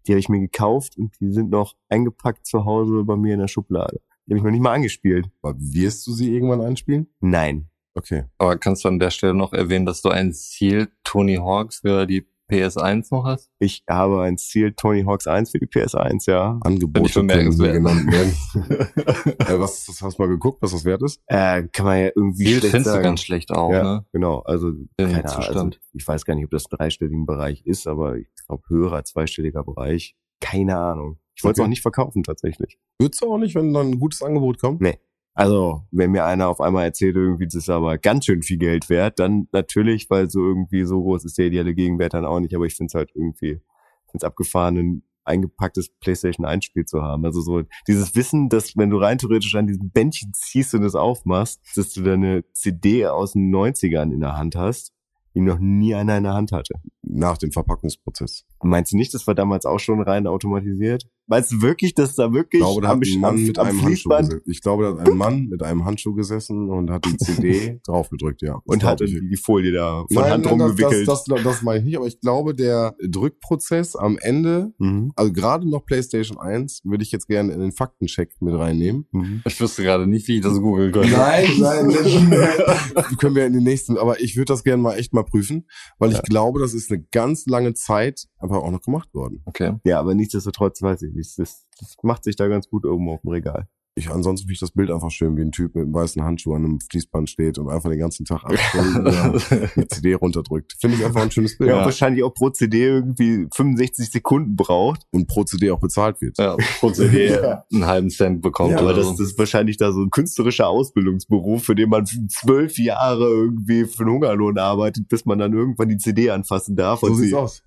[0.08, 3.40] die habe ich mir gekauft und die sind noch eingepackt zu Hause bei mir in
[3.40, 4.00] der Schublade.
[4.26, 5.30] Die habe ich noch nicht mal angespielt.
[5.42, 7.08] Aber wirst du sie irgendwann einspielen?
[7.20, 7.70] Nein.
[7.94, 8.26] Okay.
[8.38, 12.06] Aber kannst du an der Stelle noch erwähnen, dass du ein Ziel Tony Hawks für
[12.06, 13.50] die PS1 noch hast?
[13.60, 16.60] Ich habe ein Ziel Tony Hawks 1 für die PS1, ja.
[16.62, 17.74] Angebote können bemerkenswert.
[17.74, 18.34] genannt werden.
[19.40, 20.02] äh, was ist das?
[20.02, 21.22] Hast du mal geguckt, was das wert ist?
[21.28, 23.04] Äh, kann man ja irgendwie Ziel schlecht findest du sagen.
[23.04, 24.06] ganz schlecht auch, ja, ne?
[24.12, 24.40] genau.
[24.40, 25.80] Also, Im keine Ahnung, also, Zustand.
[25.94, 29.64] ich weiß gar nicht, ob das im dreistelligen Bereich ist, aber ich glaube, höherer zweistelliger
[29.64, 30.16] Bereich.
[30.40, 31.18] Keine Ahnung.
[31.36, 31.66] Ich wollte es Okay.
[31.66, 32.80] auch nicht verkaufen, tatsächlich.
[33.00, 34.82] Würdest du auch nicht, wenn dann ein gutes Angebot kommt?
[34.82, 34.98] Nee.
[35.38, 38.90] Also, wenn mir einer auf einmal erzählt, irgendwie, das ist aber ganz schön viel Geld
[38.90, 42.56] wert, dann natürlich, weil so irgendwie so groß ist der ideale Gegenwert dann auch nicht,
[42.56, 43.62] aber ich finde es halt irgendwie,
[44.10, 47.24] finde es abgefahren, ein eingepacktes PlayStation 1 Spiel zu haben.
[47.24, 50.96] Also so dieses Wissen, dass wenn du rein theoretisch an diesem Bändchen ziehst und es
[50.96, 54.92] aufmachst, dass du da eine CD aus den 90ern in der Hand hast,
[55.36, 56.74] die noch nie einer in der Hand hatte.
[57.04, 58.44] Nach dem Verpackungsprozess.
[58.64, 61.08] Meinst du nicht, das war damals auch schon rein automatisiert?
[61.28, 63.82] Meinst du wirklich, dass da wirklich Ich glaube, da am, hat ein Mann mit einem
[63.82, 64.42] Handschuh gesessen.
[64.46, 68.42] Ich glaube, da hat ein Mann mit einem Handschuh gesessen und hat die CD draufgedrückt,
[68.42, 68.62] ja.
[68.64, 69.20] Und ich.
[69.30, 71.08] die, Folie da von Nein, Hand nein, das, rumgewickelt?
[71.08, 75.12] das, das, das meine ich nicht, aber ich glaube, der Drückprozess am Ende, mhm.
[75.16, 79.08] also gerade noch PlayStation 1, würde ich jetzt gerne in den Faktencheck mit reinnehmen.
[79.12, 79.42] Mhm.
[79.46, 81.12] Ich wüsste gerade nicht, wie ich das googeln könnte.
[81.12, 81.88] Nein, nein,
[82.30, 83.18] nein.
[83.18, 85.68] können wir in den nächsten, aber ich würde das gerne mal echt mal prüfen,
[86.00, 89.42] weil ich glaube, das ist eine ganz lange Zeit einfach auch noch gemacht worden.
[89.46, 89.74] Okay.
[89.84, 91.38] Ja, aber nichtsdestotrotz weiß ich nicht.
[91.38, 93.68] Das, das macht sich da ganz gut oben auf dem Regal.
[93.98, 96.54] Ich, ansonsten finde ich das Bild einfach schön, wie ein Typ mit einem weißen Handschuh
[96.54, 99.34] an einem Fließband steht und einfach den ganzen Tag acht Stunden ja,
[99.76, 100.76] die CD runterdrückt.
[100.80, 101.72] Finde ich einfach ein schönes Bild.
[101.72, 105.02] Ja, wahrscheinlich auch pro CD irgendwie 65 Sekunden braucht.
[105.10, 106.38] Und pro CD auch bezahlt wird.
[106.38, 107.40] Ja, pro CD
[107.74, 108.74] einen halben Cent bekommt.
[108.74, 112.78] Ja, aber das, das ist wahrscheinlich da so ein künstlerischer Ausbildungsberuf, für den man zwölf
[112.78, 117.00] Jahre irgendwie für einen Hungerlohn arbeitet, bis man dann irgendwann die CD anfassen darf.
[117.00, 117.64] So und sieht's sie aus.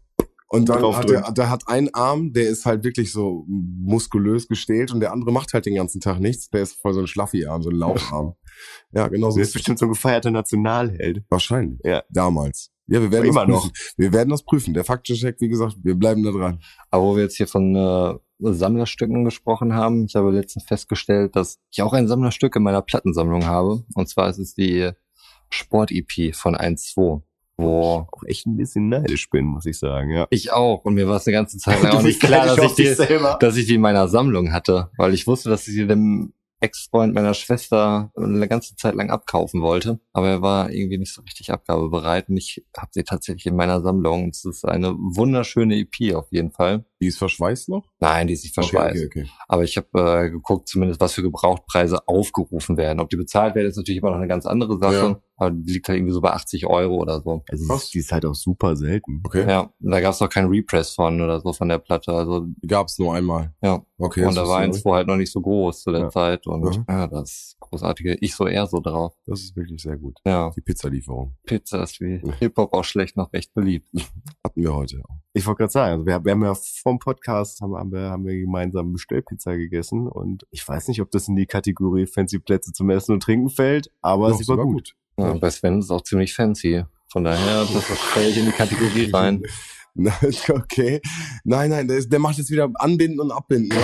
[0.53, 1.27] Und dann hat drückt.
[1.27, 5.31] er, der hat einen Arm, der ist halt wirklich so muskulös gestählt und der andere
[5.31, 6.51] macht halt den ganzen Tag nichts.
[6.51, 8.35] Der ist voll so ein Schlaffi-Arm, so ein Laufarm.
[8.93, 9.37] ja, genau so.
[9.37, 11.23] Der ist bestimmt so ein gefeierter Nationalheld.
[11.29, 11.79] Wahrscheinlich.
[11.85, 12.03] Ja.
[12.11, 12.73] Damals.
[12.89, 13.63] Ja, wir werden Immer das noch.
[13.63, 13.95] prüfen.
[13.97, 14.75] Wir werden das prüfen.
[14.75, 16.61] Der Faktencheck, wie gesagt, wir bleiben da dran.
[16.91, 21.61] Aber wo wir jetzt hier von äh, Sammlerstücken gesprochen haben, ich habe letztens festgestellt, dass
[21.71, 23.85] ich auch ein Sammlerstück in meiner Plattensammlung habe.
[23.95, 24.91] Und zwar ist es die
[25.51, 27.23] Sport-EP von 1-2,
[27.61, 30.27] wo Auch echt ein bisschen neidisch bin, muss ich sagen, ja.
[30.31, 32.75] ich auch, und mir war es eine ganze Zeit lang auch nicht klar, dass ich,
[32.75, 33.37] die, selber.
[33.41, 37.15] dass ich die in meiner Sammlung hatte, weil ich wusste, dass ich sie dem Ex-Freund
[37.15, 41.51] meiner Schwester eine ganze Zeit lang abkaufen wollte, aber er war irgendwie nicht so richtig
[41.51, 44.29] abgabebereit und ich habe sie tatsächlich in meiner Sammlung.
[44.29, 46.85] Es ist eine wunderschöne EP auf jeden Fall.
[47.01, 47.87] Die ist verschweißt noch?
[47.99, 49.05] Nein, die ist nicht verschweißt.
[49.05, 49.31] Okay, okay, okay.
[49.49, 53.01] Aber ich habe äh, geguckt, zumindest was für Gebrauchtpreise aufgerufen werden.
[53.01, 54.95] Ob die bezahlt werden, ist natürlich immer noch eine ganz andere Sache.
[54.95, 55.21] Ja.
[55.41, 57.43] Aber die liegt halt irgendwie so bei 80 Euro oder so.
[57.49, 59.23] Also ist, die ist halt auch super selten.
[59.25, 59.49] Okay.
[59.49, 62.13] Ja, da gab es auch keinen Repress von oder so von der Platte.
[62.13, 63.53] Also Die gab's nur einmal.
[63.63, 64.25] ja, Okay.
[64.27, 66.09] und da war eins wo halt noch nicht so groß zu der Ja.
[66.11, 66.47] Zeit.
[66.47, 66.85] Und Mhm.
[66.89, 69.15] ja, das großartige, ich so eher so drauf.
[69.27, 70.19] Das ist wirklich sehr gut.
[70.27, 72.33] Ja, Die Pizzalieferung Pizza ist wie Mhm.
[72.39, 73.89] Hip-Hop auch schlecht noch recht beliebt.
[74.45, 75.03] hatten wir heute.
[75.33, 78.25] Ich wollte gerade sagen, also wir, wir haben ja vom Podcast haben, haben, wir, haben
[78.27, 82.73] wir gemeinsam Bestellpizza gegessen und ich weiß nicht, ob das in die Kategorie Fancy Plätze
[82.73, 84.95] zum Essen und Trinken fällt, aber Doch, sie war sogar gut.
[85.21, 86.85] Ja, bei Sven ist es auch ziemlich fancy.
[87.13, 89.43] Von daher, das fällt in die Kategorie rein.
[90.49, 91.01] Okay.
[91.45, 93.77] Nein, nein, der, ist, der macht jetzt wieder Anbinden und Abbinden.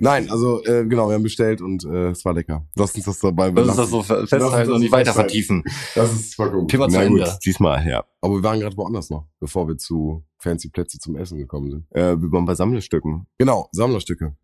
[0.00, 2.66] Nein, also äh, genau, wir haben bestellt und äh, es war lecker.
[2.76, 3.82] Lass uns das dabei Das ist belassen.
[3.82, 5.62] das so fe- Lass uns festhalten das und nicht weiter vertiefen.
[5.94, 7.38] Das ist vollkommen Thema zu Na gut, Ende.
[7.44, 8.04] diesmal, ja.
[8.20, 11.86] Aber wir waren gerade woanders noch, bevor wir zu fancy Plätze zum Essen gekommen sind.
[11.92, 13.26] Äh, wir waren bei Sammlerstücken.
[13.38, 14.36] Genau, Sammlerstücke.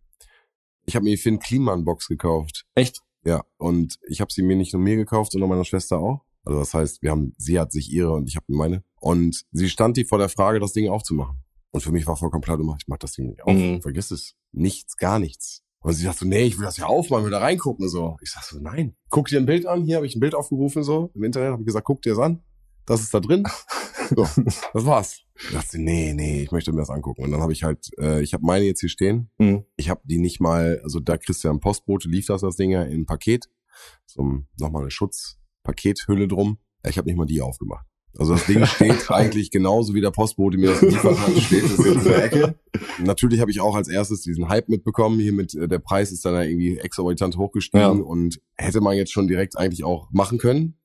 [0.86, 2.64] Ich habe mir die Finn Kliman Box gekauft.
[2.74, 3.02] Echt?
[3.24, 6.24] Ja, und ich habe sie mir nicht nur mir gekauft, sondern meiner Schwester auch.
[6.44, 8.82] Also das heißt, wir haben, sie hat sich ihre und ich habe meine.
[9.00, 11.38] Und sie stand die vor der Frage, das Ding aufzumachen.
[11.70, 13.52] Und für mich war vollkommen klar, du mach, ich mach das Ding nicht auf.
[13.52, 13.82] Mhm.
[13.82, 14.34] Vergiss es.
[14.52, 15.62] Nichts, gar nichts.
[15.80, 18.16] Und sie sagt so, nee, ich will das ja aufmachen, will da reingucken so.
[18.22, 18.96] Ich sag so, nein.
[19.10, 19.84] Guck dir ein Bild an.
[19.84, 22.18] Hier habe ich ein Bild aufgerufen so im Internet, habe ich gesagt, guck dir das
[22.18, 22.42] an.
[22.88, 23.44] Das ist da drin.
[24.16, 24.26] So,
[24.72, 25.20] das war's.
[25.38, 27.24] Ich dachte, nee, nee, ich möchte mir das angucken.
[27.24, 29.30] Und dann habe ich halt, äh, ich habe meine jetzt hier stehen.
[29.36, 29.64] Mhm.
[29.76, 32.56] Ich habe die nicht mal, also da kriegst du ja ein Postbote, lief das das
[32.56, 33.50] Ding ja in ein Paket.
[34.06, 34.22] So
[34.58, 36.56] nochmal eine Schutzpakethülle drum.
[36.88, 37.84] Ich habe nicht mal die aufgemacht.
[38.18, 41.78] Also das Ding steht eigentlich genauso wie der Postbote mir das geliefert hat, steht es
[41.78, 42.58] in der Ecke.
[42.98, 45.20] Natürlich habe ich auch als erstes diesen Hype mitbekommen.
[45.20, 47.90] Hier mit äh, der Preis ist dann ja irgendwie exorbitant hochgestiegen Ja.
[47.90, 50.78] und hätte man jetzt schon direkt eigentlich auch machen können.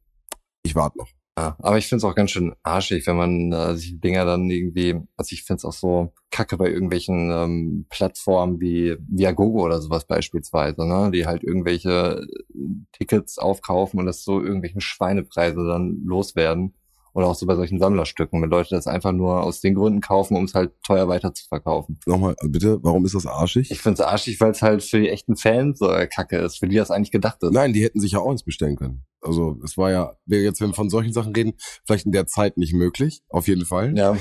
[0.64, 1.08] Ich warte noch.
[1.38, 4.96] Ja, aber ich find's auch ganz schön arschig, wenn man äh, sich Dinger dann irgendwie,
[5.18, 10.88] also ich find's auch so kacke bei irgendwelchen ähm, Plattformen wie Viagogo oder sowas beispielsweise,
[10.88, 12.58] ne, die halt irgendwelche äh,
[12.92, 16.76] Tickets aufkaufen und das so irgendwelchen Schweinepreise dann loswerden.
[17.16, 20.36] Oder auch so bei solchen Sammlerstücken, wenn Leute das einfach nur aus den Gründen kaufen,
[20.36, 22.00] um es halt teuer weiter zu verkaufen.
[22.08, 23.70] Nochmal, äh, bitte, warum ist das arschig?
[23.70, 26.68] Ich find's arschig, weil es halt für die echten Fans so äh, kacke ist, für
[26.68, 27.52] die das eigentlich gedacht ist.
[27.52, 29.04] Nein, die hätten sich ja auch eins bestellen können.
[29.24, 31.54] Also es war ja, wäre jetzt, wenn wir von solchen Sachen reden,
[31.86, 33.98] vielleicht in der Zeit nicht möglich, auf jeden Fall.
[33.98, 34.18] Ja,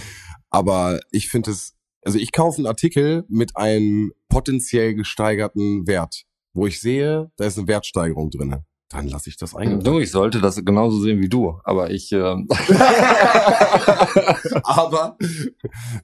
[0.51, 6.67] Aber ich finde es, also ich kaufe einen Artikel mit einem potenziell gesteigerten Wert, wo
[6.67, 8.65] ich sehe, da ist eine Wertsteigerung drinne.
[8.93, 9.81] Dann lasse ich das ein.
[9.81, 12.47] du, ich sollte das genauso sehen wie du, aber ich, ähm,
[14.65, 15.17] Aber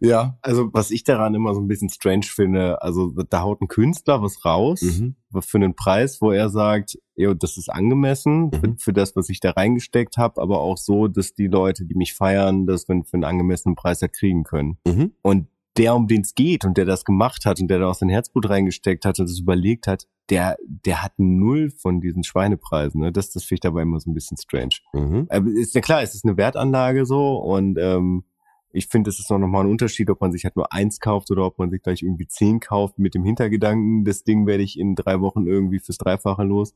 [0.01, 0.38] ja.
[0.42, 4.22] Also was ich daran immer so ein bisschen strange finde, also da haut ein Künstler
[4.22, 5.16] was raus Mhm.
[5.40, 8.79] für einen Preis, wo er sagt, jo, das ist angemessen für, Mhm.
[8.79, 12.14] für das, was ich da reingesteckt habe, aber auch so, dass die Leute, die mich
[12.14, 14.79] feiern, das für, für einen angemessenen Preis halt kriegen können.
[14.87, 15.12] Mhm.
[15.22, 17.94] Und der, um den es geht und der das gemacht hat und der da auch
[17.94, 23.00] sein Herzblut reingesteckt hat und das überlegt hat, der, der hat null von diesen Schweinepreisen.
[23.00, 23.12] Ne?
[23.12, 24.76] Das, das finde ich dabei immer so ein bisschen strange.
[24.92, 25.26] Mhm.
[25.30, 28.24] Aber ist ja klar, es ist eine Wertanlage so und ähm,
[28.70, 31.31] ich finde, es ist noch mal ein Unterschied, ob man sich halt nur eins kauft
[31.31, 34.78] oder ob man sich gleich irgendwie zehn kauft mit dem Hintergedanken, das Ding werde ich
[34.78, 36.74] in drei Wochen irgendwie fürs Dreifache los.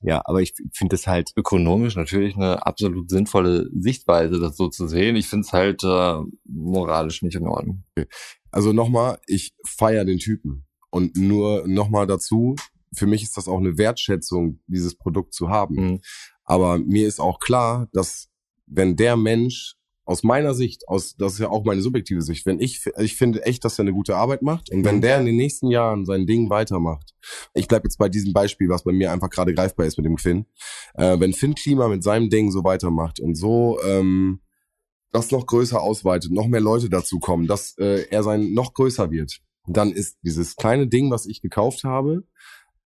[0.00, 4.86] Ja, aber ich finde das halt, ökonomisch natürlich eine absolut sinnvolle Sichtweise, das so zu
[4.86, 5.16] sehen.
[5.16, 7.84] Ich finde es halt äh, moralisch nicht in Ordnung.
[8.50, 10.66] Also nochmal, ich feier den Typen.
[10.90, 12.54] Und nur nochmal dazu,
[12.94, 15.74] für mich ist das auch eine Wertschätzung, dieses Produkt zu haben.
[15.74, 16.00] Mhm.
[16.44, 18.28] Aber mir ist auch klar, dass
[18.66, 22.60] wenn der Mensch aus meiner Sicht, aus das ist ja auch meine subjektive Sicht, wenn
[22.60, 25.36] ich ich finde echt, dass er eine gute Arbeit macht und wenn der in den
[25.36, 27.14] nächsten Jahren sein Ding weitermacht.
[27.54, 30.18] Ich bleib jetzt bei diesem Beispiel, was bei mir einfach gerade greifbar ist mit dem
[30.18, 30.46] Finn.
[30.94, 34.40] Äh, wenn Finn Klima mit seinem Ding so weitermacht und so ähm,
[35.12, 39.10] das noch größer ausweitet, noch mehr Leute dazu kommen, dass äh, er sein noch größer
[39.10, 42.24] wird, dann ist dieses kleine Ding, was ich gekauft habe,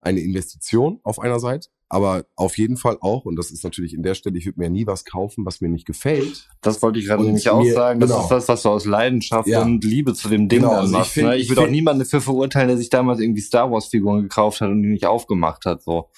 [0.01, 4.03] eine Investition auf einer Seite, aber auf jeden Fall auch, und das ist natürlich in
[4.03, 6.49] der Stelle, ich würde mir nie was kaufen, was mir nicht gefällt.
[6.63, 8.01] Das wollte ich gerade nämlich auch sagen.
[8.01, 8.23] Das genau.
[8.23, 9.61] ist das, was du aus Leidenschaft Ja.
[9.63, 11.17] und Liebe zu dem Ding Genau, dann also ich machst.
[11.19, 11.37] ne?
[11.37, 14.61] ich ich würde auch niemanden dafür verurteilen, der sich damals irgendwie Star Wars Figuren gekauft
[14.61, 16.09] hat und die nicht aufgemacht hat, so.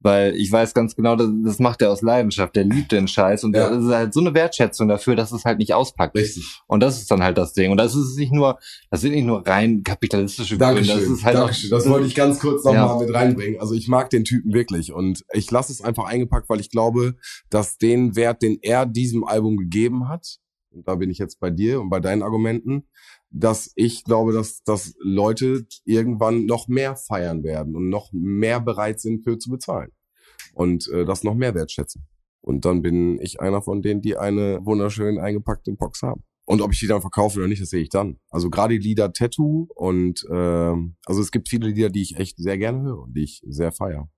[0.00, 2.54] Weil ich weiß ganz genau, das, das macht er aus Leidenschaft.
[2.54, 3.70] Der liebt den Scheiß und Ja.
[3.70, 6.14] das ist halt so eine Wertschätzung dafür, dass es halt nicht auspackt.
[6.16, 6.44] Richtig.
[6.66, 7.70] Und das ist dann halt das Ding.
[7.70, 8.58] Und das ist nicht nur,
[8.90, 10.82] das sind nicht nur rein kapitalistische Gründe.
[10.82, 11.00] Dankeschön.
[11.00, 11.72] Das ist halt Dankeschön.
[11.72, 12.86] auch, Das wollte ich ganz kurz nochmal Ja.
[12.94, 13.60] mal mit reinbringen.
[13.60, 17.14] Also ich mag den Typen wirklich und ich lasse es einfach eingepackt, weil ich glaube,
[17.50, 20.36] dass den Wert, den er diesem Album gegeben hat,
[20.70, 22.84] und da bin ich jetzt bei dir und bei deinen Argumenten,
[23.30, 29.00] dass ich glaube, dass, dass Leute irgendwann noch mehr feiern werden und noch mehr bereit
[29.00, 29.90] sind für zu bezahlen
[30.54, 32.06] und äh, das noch mehr wertschätzen.
[32.40, 36.22] Und dann bin ich einer von denen, die eine wunderschön eingepackte Box haben.
[36.44, 38.20] Und ob ich die dann verkaufe oder nicht, das sehe ich dann.
[38.30, 42.36] Also gerade die Lieder Tattoo und ähm, also es gibt viele Lieder, die ich echt
[42.36, 44.08] sehr gerne höre und die ich sehr feiere.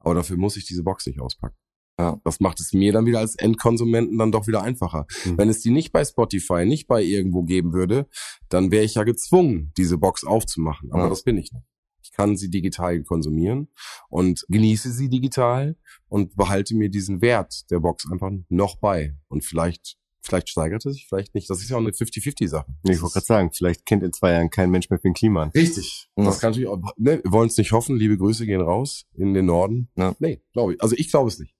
[0.00, 1.56] Aber dafür muss ich diese Box nicht auspacken.
[1.98, 2.20] Ja.
[2.24, 5.06] Das macht es mir dann wieder als Endkonsumenten dann doch wieder einfacher.
[5.24, 5.38] Mhm.
[5.38, 8.06] Wenn es die nicht bei Spotify, nicht bei irgendwo geben würde,
[8.48, 10.92] dann wäre ich ja gezwungen, diese Box aufzumachen.
[10.92, 11.08] Aber Ja.
[11.08, 11.64] das bin ich nicht.
[12.02, 13.68] Ich kann sie digital konsumieren
[14.08, 15.76] und genieße sie digital
[16.08, 19.14] und behalte mir diesen Wert der Box einfach noch bei.
[19.28, 21.50] Und vielleicht, vielleicht steigert es sich, vielleicht nicht.
[21.50, 22.66] Das ist ja auch eine 50-50-Sache.
[22.84, 25.50] Nee, ich wollte gerade sagen, vielleicht kennt in zwei Jahren kein Mensch mehr Finn Kliman.
[25.50, 26.08] Richtig.
[26.16, 26.24] Ja.
[26.24, 27.96] Das kann natürlich auch, ne, wir wollen es nicht hoffen.
[27.96, 29.90] Liebe Grüße gehen raus in den Norden.
[29.96, 30.14] Ja.
[30.20, 30.82] Nee, glaube ich.
[30.82, 31.54] Also ich glaube es nicht.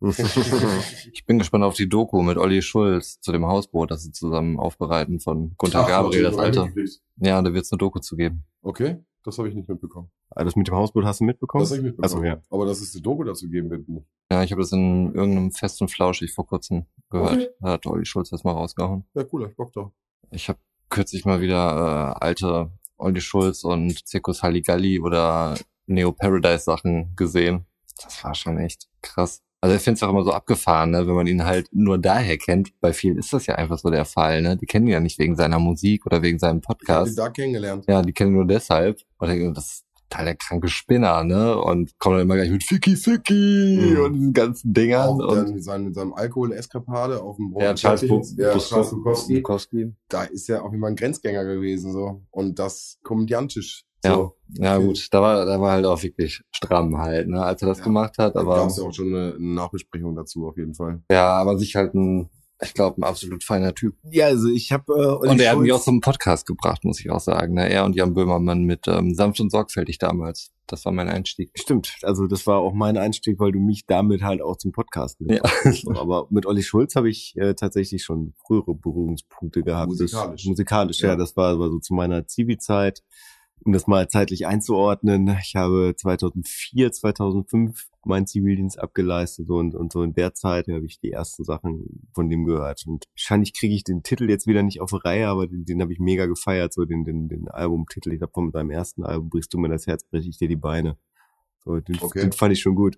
[0.00, 4.58] Ich bin gespannt auf die Doku mit Olli Schulz zu dem Hausboot, das sie zusammen
[4.58, 6.70] aufbereiten von Gunter Ach, Gabriel, das alte.
[7.16, 8.44] Ja, da wird es eine Doku zu geben.
[8.62, 10.10] Okay, das habe ich nicht mitbekommen.
[10.30, 11.62] Ah, Das mit dem Hausboot hast du mitbekommen?
[11.62, 12.04] Das habe ich mitbekommen.
[12.14, 12.42] Also, ja.
[12.50, 13.88] Aber dass es eine Doku dazu geben wird.
[13.88, 14.04] nicht.
[14.30, 17.32] Ja, ich habe das in irgendeinem Fest und Flauschig vor kurzem gehört.
[17.34, 17.48] Okay.
[17.60, 19.04] Da hat Olli Schulz das mal rausgehauen.
[19.14, 19.92] Ja, cool, hab ich Bock drauf.
[20.30, 20.58] Ich habe
[20.90, 27.66] kürzlich mal wieder äh, alte Olli Schulz und Zirkus Halligalli oder Neo Paradise Sachen gesehen.
[28.02, 29.40] Das war schon echt krass.
[29.62, 31.06] Also ich finde es auch immer so abgefahren, ne?
[31.06, 32.78] wenn man ihn halt nur daher kennt.
[32.80, 34.42] Bei vielen ist das ja einfach so der Fall.
[34.42, 34.56] Ne?
[34.56, 37.18] Die kennen ihn ja nicht wegen seiner Musik oder wegen seinem Ich hab ihn Podcast.
[37.18, 37.84] da kennengelernt.
[37.88, 39.00] Ja, die kennen ihn nur deshalb.
[39.18, 41.58] Und denken, das ist total der kranke Spinner, ne?
[41.58, 44.00] Und kommen dann immer gleich mit Ficky Ficky Mhm.
[44.04, 45.08] und diesen ganzen Dingern.
[45.08, 48.02] Auch dann Und mit seinem, mit seinem Alkohol-Eskapade auf dem ja, Charles,
[48.36, 48.90] ja, Charles.
[49.26, 49.94] Bukowski.
[50.08, 52.22] Da ist ja auch immer ein Grenzgänger gewesen, so.
[52.30, 53.84] Und das komödiantisch.
[54.04, 54.36] Ja, So.
[54.54, 57.78] ja gut, da war, da war halt auch wirklich stramm halt, ne, als er das
[57.78, 57.84] Ja.
[57.84, 58.36] gemacht hat.
[58.36, 61.02] Da Aber gab es ja auch schon eine, Nachbesprechung dazu, auf jeden Fall.
[61.10, 62.28] ja, aber sich halt ein,
[62.62, 63.96] ich glaube, ein absolut feiner Typ.
[64.10, 67.10] Ja, also ich habe äh, und er hat mich auch zum Podcast gebracht, muss ich
[67.10, 67.52] auch sagen.
[67.54, 67.68] Ne?
[67.68, 70.52] Er und Jan Böhmermann mit ähm, Sanft und Sorgfältig damals.
[70.66, 71.50] Das war mein Einstieg.
[71.54, 75.18] Stimmt, also das war auch mein Einstieg, weil du mich damit halt auch zum Podcast
[75.20, 75.40] Ja.
[75.64, 75.86] hast.
[75.88, 79.88] Aber mit Olli Schulz habe ich äh, tatsächlich schon frühere Berührungspunkte gehabt.
[79.88, 80.42] Musikalisch.
[80.42, 81.08] Das, musikalisch, ja.
[81.10, 81.16] Ja.
[81.16, 83.02] Das war aber so zu meiner Zivi-Zeit.
[83.66, 90.04] Um das mal zeitlich einzuordnen, ich habe 2004, 2005 meinen Zivildienst abgeleistet und, und so
[90.04, 92.84] in der Zeit habe ich die ersten Sachen von dem gehört.
[92.86, 95.92] Und wahrscheinlich kriege ich den Titel jetzt wieder nicht auf Reihe, aber den, den habe
[95.92, 98.12] ich mega gefeiert, so den, den, den Albumtitel.
[98.12, 100.54] Ich glaube, von seinem ersten Album brichst du mir das Herz, brech ich dir die
[100.54, 100.96] Beine.
[101.64, 102.20] So, den, Okay.
[102.20, 102.96] den fand ich schon gut.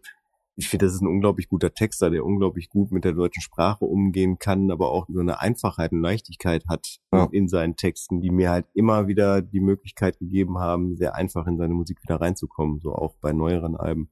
[0.60, 3.84] Ich finde, das ist ein unglaublich guter Texter, der unglaublich gut mit der deutschen Sprache
[3.84, 7.28] umgehen kann, aber auch so eine Einfachheit und Leichtigkeit hat Ja.
[7.30, 11.58] in seinen Texten, die mir halt immer wieder die Möglichkeit gegeben haben, sehr einfach in
[11.58, 14.10] seine Musik wieder reinzukommen, so auch bei neueren Alben.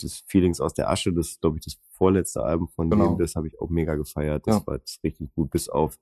[0.00, 3.10] Das Feelings aus der Asche, das ist, glaube ich, das vorletzte Album von Genau.
[3.10, 4.48] dem, das habe ich auch mega gefeiert.
[4.48, 4.66] Das Ja.
[4.66, 5.96] war das richtig gut, bis auf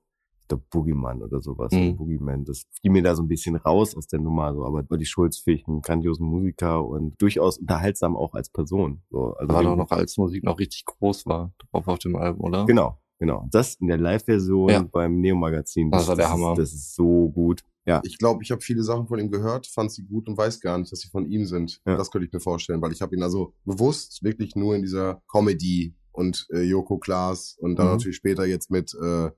[0.49, 1.97] der Boogeyman oder sowas, Mhm.
[1.97, 2.45] Boogeyman.
[2.45, 4.65] Das fiel mir da so ein bisschen raus aus der Nummer, so.
[4.65, 9.01] Aber die Schulz finde ich einen grandiosen Musiker und durchaus unterhaltsam auch als Person.
[9.09, 12.45] So, also War doch noch, als Musik noch richtig groß war, drauf auf dem Album,
[12.45, 12.65] oder?
[12.65, 13.47] Genau, genau.
[13.51, 14.81] Das in der Live-Version Ja.
[14.83, 15.91] beim Neo-Magazin.
[15.91, 16.53] Das war der ist, Hammer.
[16.55, 17.61] Das ist so gut.
[17.85, 18.01] Ja.
[18.03, 20.77] Ich glaube, ich habe viele Sachen von ihm gehört, fand sie gut und weiß gar
[20.77, 21.81] nicht, dass sie von ihm sind.
[21.85, 21.95] Ja.
[21.95, 25.21] Das könnte ich mir vorstellen, weil ich habe ihn also bewusst wirklich nur in dieser
[25.31, 27.91] Comedy und äh, Joko Klaas und dann Mhm.
[27.93, 29.29] natürlich später jetzt mit äh,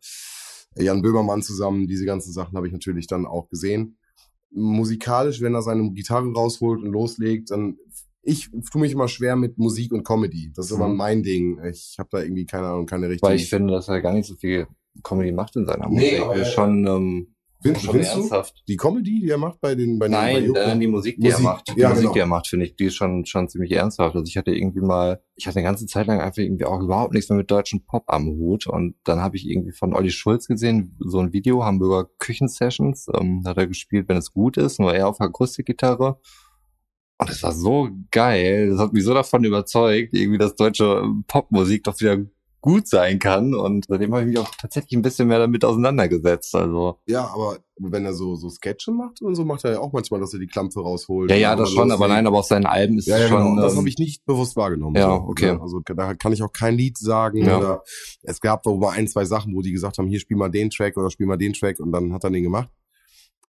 [0.76, 1.88] Jan Böhmermann zusammen.
[1.88, 3.97] Diese ganzen Sachen habe ich natürlich dann auch gesehen.
[4.51, 7.78] Musikalisch, wenn er seine Gitarre rausholt und loslegt, dann
[8.22, 10.51] ich tue mich immer schwer mit Musik und Comedy.
[10.53, 10.97] Das ist aber Mhm.
[10.97, 11.59] mein Ding.
[11.65, 13.28] Ich habe da irgendwie keine Ahnung, keine richtige.
[13.30, 14.67] Weil ich finde, dass er gar nicht so viel
[15.03, 16.22] Comedy macht in seiner Nee, Musik.
[16.22, 18.20] aber ist er- schon, ähm, Findest- findest du?
[18.20, 18.64] ernsthaft.
[18.68, 20.60] die Comedy, die er macht bei den bei den bei Nein, Joko?
[20.60, 21.68] äh, die Musik, die er Musik, macht.
[21.76, 22.14] Die ja, Musik, genau.
[22.14, 24.16] die er macht, finde ich, die ist schon, schon ziemlich ernsthaft.
[24.16, 27.14] Also ich hatte irgendwie mal, ich hatte eine ganze Zeit lang einfach irgendwie auch überhaupt
[27.14, 28.68] nichts mehr mit deutschen Pop am Hut.
[28.68, 33.41] Und dann habe ich irgendwie von Olli Schulz gesehen, so ein Video, Hamburger Küchensessions, ähm,
[33.43, 36.18] da hat er gespielt, wenn es gut ist, nur er auf Akustikgitarre.
[37.22, 41.84] Und es war so geil, das hat mich so davon überzeugt, irgendwie, dass deutsche Popmusik
[41.84, 42.18] doch wieder
[42.62, 43.53] gut sein kann.
[43.53, 46.55] Und seitdem habe ich mich auch tatsächlich ein bisschen mehr damit auseinandergesetzt.
[46.55, 49.93] Also Ja, aber wenn er so, so Sketche macht und so, macht er ja auch
[49.93, 51.32] manchmal, dass er die Klampfe rausholt.
[51.32, 53.43] ja, ja, das schon, aber nein, aber auf seinen Alben ist Ja, ja, schon.
[53.55, 53.62] genau.
[53.62, 54.95] Das ähm, habe ich nicht bewusst wahrgenommen.
[54.95, 55.53] ja, so, okay.
[55.53, 55.62] ne?
[55.62, 57.45] Also da kann ich auch kein Lied sagen.
[57.45, 57.57] Ja.
[57.57, 57.84] Oder
[58.24, 60.97] es gab mal ein, zwei Sachen, wo die gesagt haben, hier spiel mal den Track
[60.97, 62.70] oder spiel mal den Track und dann hat er den gemacht.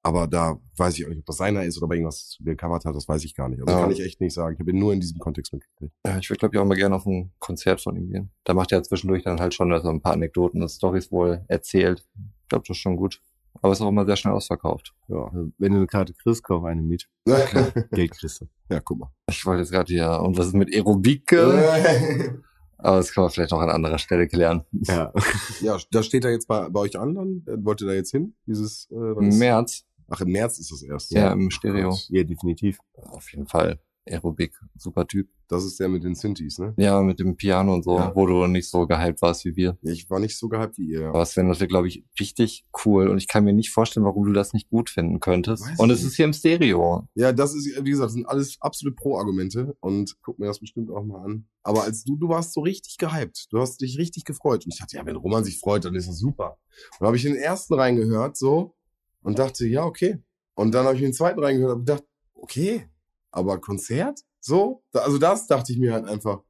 [0.02, 2.84] Aber da weiß ich auch nicht, ob das seiner ist oder ob er irgendwas gecovert
[2.84, 3.60] hat, das weiß ich gar nicht.
[3.60, 3.80] Also Ja.
[3.82, 4.54] kann ich echt nicht sagen.
[4.54, 5.92] Ich habe ihn nur in diesem Kontext mitgekriegt.
[6.06, 8.30] Ja, ich würde, glaube ich, auch mal gerne auf ein Konzert von ihm gehen.
[8.44, 12.06] Da macht er zwischendurch dann halt schon so ein paar Anekdoten, das Stories wohl erzählt.
[12.42, 13.20] Ich glaube, das ist schon gut.
[13.60, 14.94] Aber ist auch immer sehr schnell ausverkauft.
[15.08, 17.08] Ja, also wenn du eine Karte kriegst, kauf eine mit.
[17.90, 18.46] Geld kriegst du.
[18.70, 19.10] ja, guck mal.
[19.28, 21.32] Ich wollte jetzt gerade hier, und was ist mit Aerobik?
[22.80, 24.64] Aber das kann man vielleicht noch an anderer Stelle klären.
[24.70, 25.12] Ja.
[25.60, 28.12] ja, da steht er jetzt bei, bei euch an, dann äh, wollt ihr da jetzt
[28.12, 28.36] hin?
[28.46, 31.12] Dieses äh, was Im März, Ach, im März ist das erst.
[31.12, 31.96] ja, im Stereo.
[32.08, 32.78] ja, definitiv.
[32.94, 33.78] Auf jeden Fall.
[34.10, 35.28] Aerobik, super Typ.
[35.48, 36.72] Das ist der mit den Synthes, ne?
[36.78, 38.12] Ja, mit dem Piano und so, Ja.
[38.14, 39.76] wo du nicht so gehypt warst wie wir.
[39.82, 41.08] Ich war nicht so gehypt wie ihr.
[41.08, 43.08] Aber Sven, das wird, glaube ich, richtig cool.
[43.08, 45.62] Und ich kann mir nicht vorstellen, warum du das nicht gut finden könntest.
[45.66, 47.06] Weiß und es ist hier im Stereo.
[47.14, 51.04] Ja, das ist, wie gesagt, sind alles absolut Pro-Argumente und guck mir das bestimmt auch
[51.04, 51.46] mal an.
[51.62, 53.48] Aber als du, du warst so richtig gehypt.
[53.50, 54.64] Du hast dich richtig gefreut.
[54.64, 56.56] Und ich dachte, ja, wenn Roman sich freut, dann ist das super.
[56.92, 58.74] Und da habe ich den ersten reingehört, so,
[59.22, 60.18] und dachte, ja, okay.
[60.54, 62.04] Und dann habe ich den zweiten reingehört und gedacht,
[62.34, 62.88] okay,
[63.30, 64.20] aber Konzert?
[64.40, 64.82] So?
[64.92, 66.40] Also das dachte ich mir halt einfach.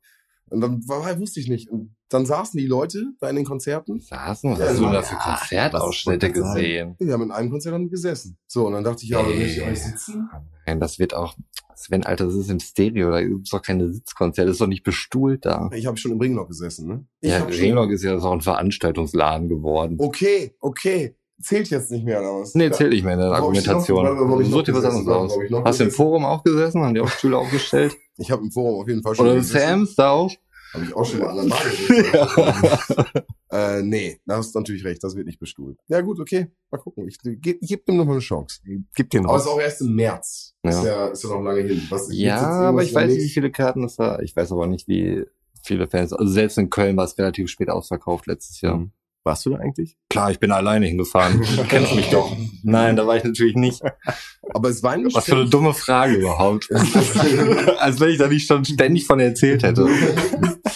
[0.50, 1.68] Und dann war, wusste ich nicht.
[1.68, 4.00] Und dann saßen die Leute da in den Konzerten.
[4.00, 6.96] Saßen, was Ja, hast du da für ja, Konzertausschnitte gesehen?
[7.00, 8.38] Die haben in einem Konzert dann gesessen.
[8.46, 10.30] So, und dann dachte ich, ja, aber möchte ich euch sitzen?
[10.66, 11.36] Nein, das wird auch,
[11.74, 14.84] Sven, Alter, das ist im Stereo, da gibt's doch keine Sitzkonzerte, das ist doch nicht
[14.84, 15.68] bestuhlt da.
[15.74, 17.06] Ich habe schon im Ringlock gesessen, ne?
[17.20, 19.96] Ich ja, hab schon- Ringlock ist ja so ein Veranstaltungsladen geworden.
[19.98, 21.14] Okay, okay.
[21.41, 22.55] Zählt jetzt nicht mehr, oder was?
[22.55, 24.05] Nee, zählt nicht mehr in der hab ich Argumentation.
[24.05, 25.39] noch- ich noch Such dir was anderes aus.
[25.51, 25.91] Noch Hast du im?
[25.93, 26.82] Forum auch gesessen?
[26.82, 27.97] Haben die auch Stühle aufgestellt?
[28.20, 29.43] Ich habe im Forum auf jeden Fall schon Oder im.
[29.45, 30.32] Sam's da auch?
[30.74, 33.22] Habe ich auch schon mal an der gesessen.
[33.53, 35.78] äh, nee, da hast du natürlich recht, das wird nicht bestuhlt.
[35.89, 37.07] Ja gut, okay, mal gucken.
[37.09, 38.61] Ich, ich gebe dem noch mal eine Chance.
[38.95, 39.53] Gib dir Aber es noch.
[39.53, 40.55] ist auch erst im März.
[40.64, 40.70] Ja.
[40.70, 41.80] Ist, ja, ist ja noch lange hin.
[41.91, 44.18] Was, Ja, aber ich weiß nicht, wie viele Karten es da.
[44.18, 45.24] Ich weiß aber nicht, wie
[45.62, 46.12] viele Fans.
[46.12, 48.78] Also selbst in Köln war es relativ spät ausverkauft letztes Jahr.
[48.78, 48.91] Mhm.
[49.24, 49.96] Warst du da eigentlich?
[50.08, 51.44] Klar, ich bin alleine hingefahren.
[51.56, 52.34] Du kennst mich doch.
[52.62, 53.82] Nein, da war ich natürlich nicht.
[54.54, 56.68] Aber es war ein Was für eine dumme Frage überhaupt.
[57.78, 59.86] Als wenn ich da nicht schon ständig von erzählt hätte.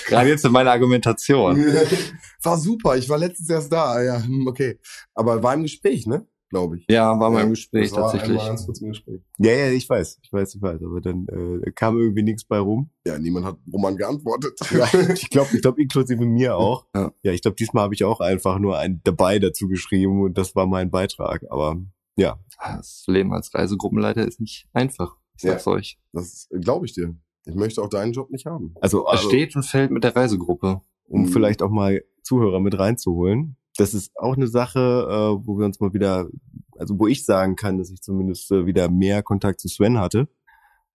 [0.07, 1.57] Gerade jetzt in meiner Argumentation.
[2.43, 4.03] war super, ich war letztens erst da.
[4.03, 4.79] Ja, hm, okay.
[5.15, 6.27] Aber war im Gespräch, ne?
[6.53, 6.85] Glaube ich.
[6.91, 8.33] Ja, war mal im Gespräch das war tatsächlich.
[8.33, 9.23] Einmal ganz kurz im Gespräch.
[9.39, 10.19] Ja, ja, ich weiß.
[10.23, 10.83] Ich weiß, ich weiß.
[10.83, 11.27] Aber dann
[11.65, 12.91] äh, kam irgendwie nichts bei rum.
[13.07, 14.61] Ja, niemand hat Roman geantwortet.
[14.71, 16.85] Ja, ich glaube, ich glaube inklusive mir auch.
[16.95, 17.11] Ja.
[17.23, 20.55] Ja, ich glaube, diesmal habe ich auch einfach nur ein dabei dazu geschrieben und das
[20.55, 21.43] war mein Beitrag.
[21.49, 21.81] Aber
[22.17, 25.17] ja, Das Leben als Reisegruppenleiter ist nicht einfach.
[25.37, 25.99] Ich sag's euch.
[26.13, 27.17] Das glaube ich dir.
[27.47, 28.75] Ich möchte auch deinen Job nicht haben.
[28.83, 30.83] also, Es also steht und fällt mit der Reisegruppe.
[31.09, 33.57] um vielleicht auch mal Zuhörer mit reinzuholen.
[33.77, 36.29] Das ist auch eine Sache, äh, wo wir uns mal wieder,
[36.77, 40.29] also wo ich sagen kann, dass ich zumindest äh, wieder mehr Kontakt zu Sven hatte,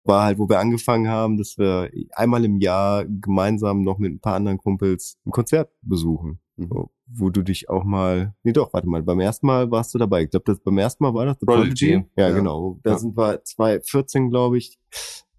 [0.04, 4.20] war halt, wo wir angefangen haben, dass wir einmal im Jahr gemeinsam noch mit ein
[4.20, 6.40] paar anderen Kumpels ein Konzert besuchen.
[6.56, 6.88] Mhm.
[7.10, 10.24] Wo du dich auch mal, nee doch, warte mal, beim ersten Mal warst du dabei.
[10.24, 11.92] Ich glaube, das beim ersten Mal war das The Prodigy.
[11.94, 12.10] Prodigy.
[12.18, 12.36] Ja, Ja.
[12.36, 12.80] genau.
[12.84, 12.98] Da Ja.
[13.00, 14.78] sind wir 2014, glaube ich,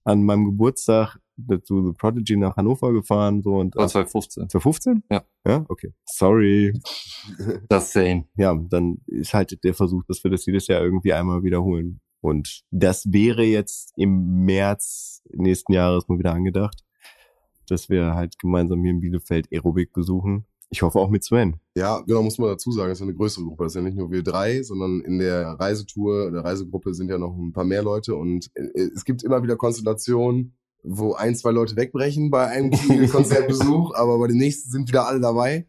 [0.05, 1.19] an meinem Geburtstag
[1.63, 4.49] zu The Prodigy nach Hannover gefahren, so und Oder 2015.
[4.49, 5.03] 2015?
[5.11, 5.25] Ja.
[5.47, 5.93] Ja, okay.
[6.05, 6.73] Sorry.
[7.69, 8.29] Das sehen.
[8.37, 12.01] Ja, dann ist halt der Versuch, dass wir das jedes Jahr irgendwie einmal wiederholen.
[12.21, 16.85] Und das wäre jetzt im März nächsten Jahres mal wieder angedacht,
[17.69, 20.47] dass wir halt gemeinsam hier in Bielefeld Aerobik besuchen.
[20.71, 21.61] Ich hoffe auch mit Sven.
[21.77, 23.65] Ja, genau, muss man dazu sagen, es ist ja eine größere Gruppe.
[23.65, 27.17] Das ist ja nicht nur wir drei, sondern in der Reisetour, der Reisegruppe sind ja
[27.17, 31.51] noch ein paar mehr Leute und äh, es gibt immer wieder Konstellationen, wo ein, zwei
[31.51, 32.71] Leute wegbrechen bei einem
[33.11, 35.67] Konzertbesuch, aber bei den nächsten sind wieder alle dabei.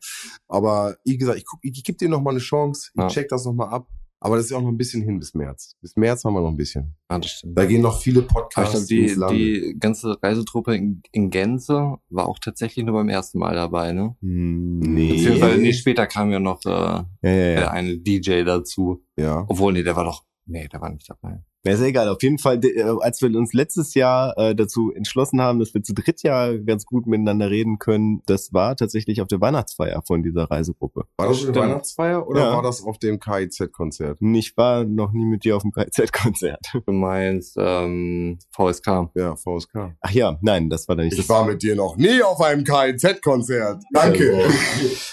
[0.48, 3.08] Aber wie gesagt, ich, guck, ich, ich gebe dir noch mal eine Chance, ich Ja.
[3.08, 3.88] check das noch mal ab.
[4.22, 5.78] Aber das ist ja auch noch ein bisschen hin bis März.
[5.82, 6.94] Bis März haben wir noch ein bisschen.
[7.08, 7.58] Das stimmt.
[7.58, 11.96] Da gehen noch viele Aber ich Podcasts glaube, die, die ganze Reisetruppe in, in Gänze
[12.10, 14.18] war auch tatsächlich nur beim ersten Mal dabei, ne?
[14.20, 15.14] Nee.
[15.14, 17.32] Beziehungsweise, nee, später kam ja noch äh, Ja, ja,
[17.62, 17.72] ja.
[17.72, 19.02] eine DJ dazu.
[19.18, 19.46] Ja.
[19.48, 21.42] Obwohl, nee, der war doch, nee, der war nicht dabei.
[21.66, 22.08] Ja, ist ja egal.
[22.08, 25.84] Auf jeden Fall, äh, als wir uns letztes Jahr äh, dazu entschlossen haben, dass wir
[25.84, 30.24] zu dritt ja ganz gut miteinander reden können, das war tatsächlich auf der Weihnachtsfeier von
[30.24, 31.04] dieser Reisegruppe.
[31.18, 31.60] War das schon eine.
[31.60, 32.54] Weihnachtsfeier oder Ja.
[32.56, 34.20] war das auf dem KIZ-Konzert?
[34.22, 36.60] Ich war noch nie mit dir auf dem KZ-Konzert.
[36.86, 39.10] Du meinst ähm, VSK.
[39.16, 39.92] Ja, VSK.
[40.00, 41.14] Ach ja, nein, das war da nicht.
[41.14, 43.84] Ich das war mit dir noch nie auf einem KIZ-Konzert.
[43.94, 44.48] Danke.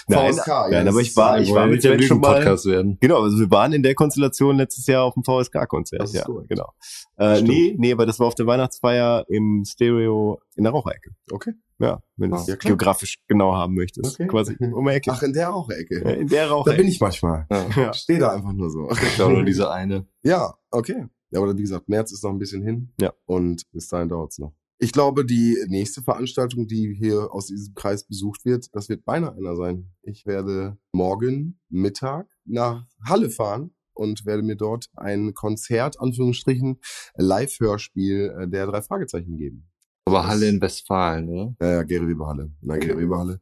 [0.09, 2.35] Nein, VSK, ja, nein, das aber ich war, ich war mit Sven schon mal.
[2.35, 2.97] Podcast werden.
[3.01, 6.09] Genau, also wir waren in der Konstellation letztes Jahr auf dem VSK-Konzert.
[6.13, 6.23] Ja.
[6.23, 6.36] gut.
[6.41, 6.73] Oktober, genau.
[7.17, 11.11] Äh, nee, nee, aber das war auf der Weihnachtsfeier im Stereo in der Raucherecke.
[11.31, 11.53] Okay.
[11.79, 14.15] Ja, wenn du Ah, es ja, geografisch genau haben möchtest.
[14.19, 14.27] Okay.
[14.27, 15.11] Quasi um die Ecke.
[15.11, 16.01] Ach, in der Raucherecke.
[16.03, 16.81] Ja, in der Da Raucherecke.
[16.81, 17.45] bin ich manchmal.
[17.51, 17.67] Ja.
[17.75, 17.91] Ja.
[17.91, 18.89] Ich stehe da einfach nur so.
[18.91, 20.07] Ich glaube nur diese eine.
[20.23, 21.05] Ja, okay.
[21.29, 22.93] Ja, aber wie gesagt, März ist noch ein bisschen hin.
[22.99, 23.13] Ja.
[23.25, 24.53] Und bis dahin dauert's noch.
[24.79, 29.35] Ich glaube, die nächste Veranstaltung, die hier aus diesem Kreis besucht wird, das wird beinahe
[29.35, 29.89] einer sein.
[30.03, 36.79] Ich werde morgen Mittag nach Halle fahren und werde mir dort ein Konzert, Anführungsstrichen,
[37.15, 39.69] Live-Hörspiel äh, der drei Fragezeichen geben.
[40.05, 41.55] Aber Halle in Westfalen, oder?
[41.59, 42.51] Ja, ja, Gary Weber Halle.
[42.61, 43.41] Na, Gary Weber Halle.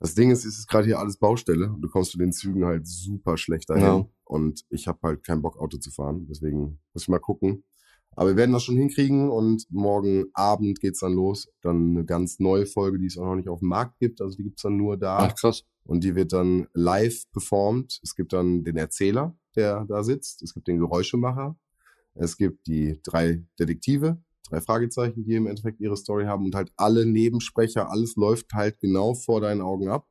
[0.00, 2.64] Das Ding ist, es ist gerade hier alles Baustelle und du kommst zu den Zügen
[2.64, 3.84] halt super schlecht dahin.
[3.84, 4.06] Ja.
[4.24, 6.26] Und ich habe halt keinen Bock, Auto zu fahren.
[6.28, 7.64] Deswegen muss ich mal gucken.
[8.12, 11.48] Aber wir werden das schon hinkriegen und morgen Abend geht's dann los.
[11.60, 14.22] Dann eine ganz neue Folge, die es auch noch nicht auf dem Markt gibt.
[14.22, 15.18] Also die gibt's dann nur da.
[15.18, 15.64] Ach, krass.
[15.86, 18.00] Und die wird dann live performt.
[18.02, 20.42] Es gibt dann den Erzähler, der da sitzt.
[20.42, 21.56] Es gibt den Geräuschemacher.
[22.14, 24.18] Es gibt die drei Detektive,
[24.48, 28.80] drei Fragezeichen, die im Endeffekt ihre Story haben und halt alle Nebensprecher, alles läuft halt
[28.80, 30.06] genau vor deinen Augen ab,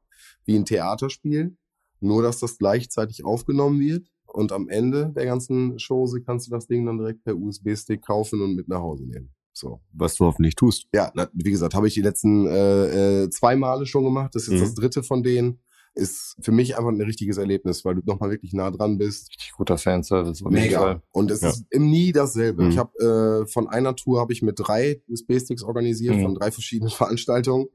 [0.46, 1.58] wie ein Theaterspiel.
[2.00, 4.08] Nur, dass das gleichzeitig aufgenommen wird.
[4.28, 8.42] Und am Ende der ganzen Chose kannst du das Ding dann direkt per USB-Stick kaufen
[8.42, 9.34] und mit nach Hause nehmen.
[9.54, 9.80] So.
[9.94, 10.88] Was du hoffentlich tust.
[10.94, 14.36] Ja, na, wie gesagt, habe ich die letzten äh, äh, zwei Male schon gemacht.
[14.36, 14.66] Das ist jetzt Mhm.
[14.66, 15.60] das dritte von denen.
[15.98, 19.30] Ist für mich einfach ein richtiges Erlebnis, weil du nochmal wirklich nah dran bist.
[19.30, 20.44] Richtig guter Fanservice.
[20.82, 21.02] Fall.
[21.12, 21.50] Und es Ja.
[21.50, 22.64] ist nie dasselbe.
[22.64, 22.70] Mhm.
[22.72, 26.22] Ich habe äh, von einer Tour habe ich mit drei USB-Sticks organisiert, Mhm.
[26.24, 27.68] von drei verschiedenen Veranstaltungen.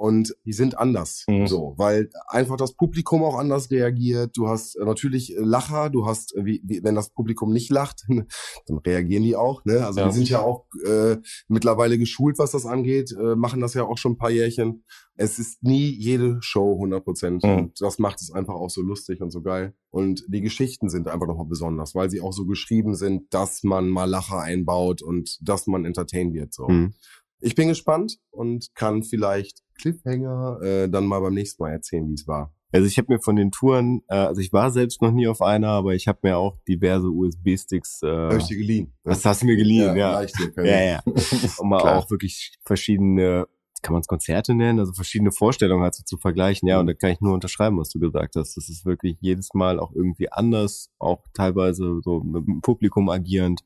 [0.00, 1.46] Und die sind anders, Mhm.
[1.46, 4.34] so, weil einfach das Publikum auch anders reagiert.
[4.34, 7.68] Du hast äh, natürlich äh, Lacher, du hast, äh, wie, wie, wenn das Publikum nicht
[7.70, 8.06] lacht,
[8.66, 9.62] dann reagieren die auch.
[9.66, 9.84] Ne?
[9.84, 10.06] Also Ja.
[10.06, 13.98] wir sind ja auch äh, mittlerweile geschult, was das angeht, äh, machen das ja auch
[13.98, 14.84] schon ein paar Jährchen.
[15.16, 17.42] Es ist nie jede Show 100 Prozent.
[17.44, 17.50] Mhm.
[17.50, 19.74] Und das macht es einfach auch so lustig und so geil.
[19.90, 23.90] Und die Geschichten sind einfach nochmal besonders, weil sie auch so geschrieben sind, dass man
[23.90, 26.54] mal Lacher einbaut und dass man entertain wird.
[26.54, 26.68] So.
[26.68, 26.94] Mhm.
[27.42, 32.14] Ich bin gespannt und kann vielleicht Cliffhanger äh, dann mal beim nächsten Mal erzählen, wie
[32.14, 32.52] es war.
[32.72, 35.42] Also ich habe mir von den Touren, äh, also ich war selbst noch nie auf
[35.42, 38.02] einer, aber ich habe mir auch diverse USB-Sticks.
[38.02, 38.92] Äh, Hab ich dir geliehen.
[39.02, 40.12] das hast du mir geliehen, ja.
[40.12, 41.02] leicht dir, Ja, ja.
[41.58, 43.48] Um mal auch wirklich verschiedene,
[43.82, 46.68] kann man es Konzerte nennen, also verschiedene Vorstellungen halt so zu vergleichen.
[46.68, 48.56] Ja, und da kann ich nur unterschreiben, was du gesagt hast.
[48.56, 53.62] Das ist wirklich jedes Mal auch irgendwie anders, auch teilweise so mit dem Publikum agierend.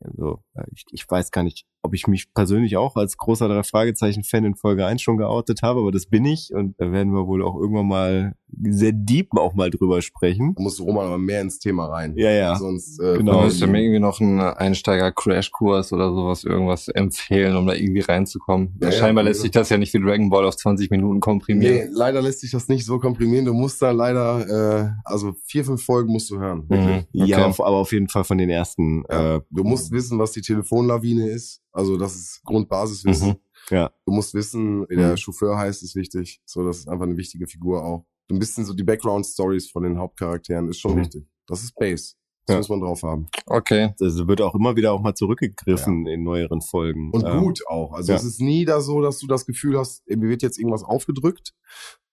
[0.00, 3.62] Also, äh, ich, ich weiß gar nicht, ob ich mich persönlich auch als großer drei
[3.62, 7.26] Fragezeichen-Fan in Folge 1 schon geoutet habe, aber das bin ich und da werden wir
[7.26, 8.34] wohl auch irgendwann mal
[8.68, 10.54] sehr deep auch mal drüber sprechen.
[10.56, 12.14] Da musst Roman aber mehr ins Thema rein.
[12.16, 12.56] Ja, ja.
[12.56, 13.48] Sonst äh, Genau.
[13.48, 18.76] Die- mir irgendwie noch einen Einsteiger-Crashkurs oder sowas irgendwas empfehlen, um da irgendwie reinzukommen.
[18.80, 21.14] Ja, ja, Scheinbar lässt also- sich das ja nicht wie Dragon Ball auf 20 Minuten
[21.14, 21.90] Nee, komprimieren.
[21.92, 23.44] leider lässt sich das nicht so komprimieren.
[23.44, 26.68] Du musst da leider, äh, also vier, fünf Folgen musst du hören.
[26.68, 27.06] wirklich.
[27.12, 27.26] Mhm.
[27.26, 27.44] Ja, Okay.
[27.46, 29.04] auf, aber auf jeden Fall von den ersten.
[29.10, 29.36] Ja.
[29.36, 31.62] Äh, Du musst wissen, was die Telefonlawine ist.
[31.72, 33.28] Also das ist Grundbasiswissen.
[33.28, 33.36] Mhm.
[33.70, 33.90] Ja.
[34.06, 35.16] Du musst wissen, wie der Mhm.
[35.16, 36.40] Chauffeur heißt, ist wichtig.
[36.44, 38.06] So, das ist einfach eine wichtige Figur auch.
[38.28, 41.00] So ein bisschen so die Background-Stories von den Hauptcharakteren ist schon Mhm.
[41.00, 41.26] wichtig.
[41.46, 42.14] Das ist Base.
[42.46, 42.58] Das Ja.
[42.58, 43.28] muss man drauf haben.
[43.46, 43.94] Okay.
[44.00, 47.10] also wird auch immer wieder auch mal zurückgegriffen in neueren Folgen.
[47.12, 47.92] Und Ähm, gut auch.
[47.92, 48.18] Also ja.
[48.18, 51.52] es ist nie da so, dass du das Gefühl hast, mir wird jetzt irgendwas aufgedrückt.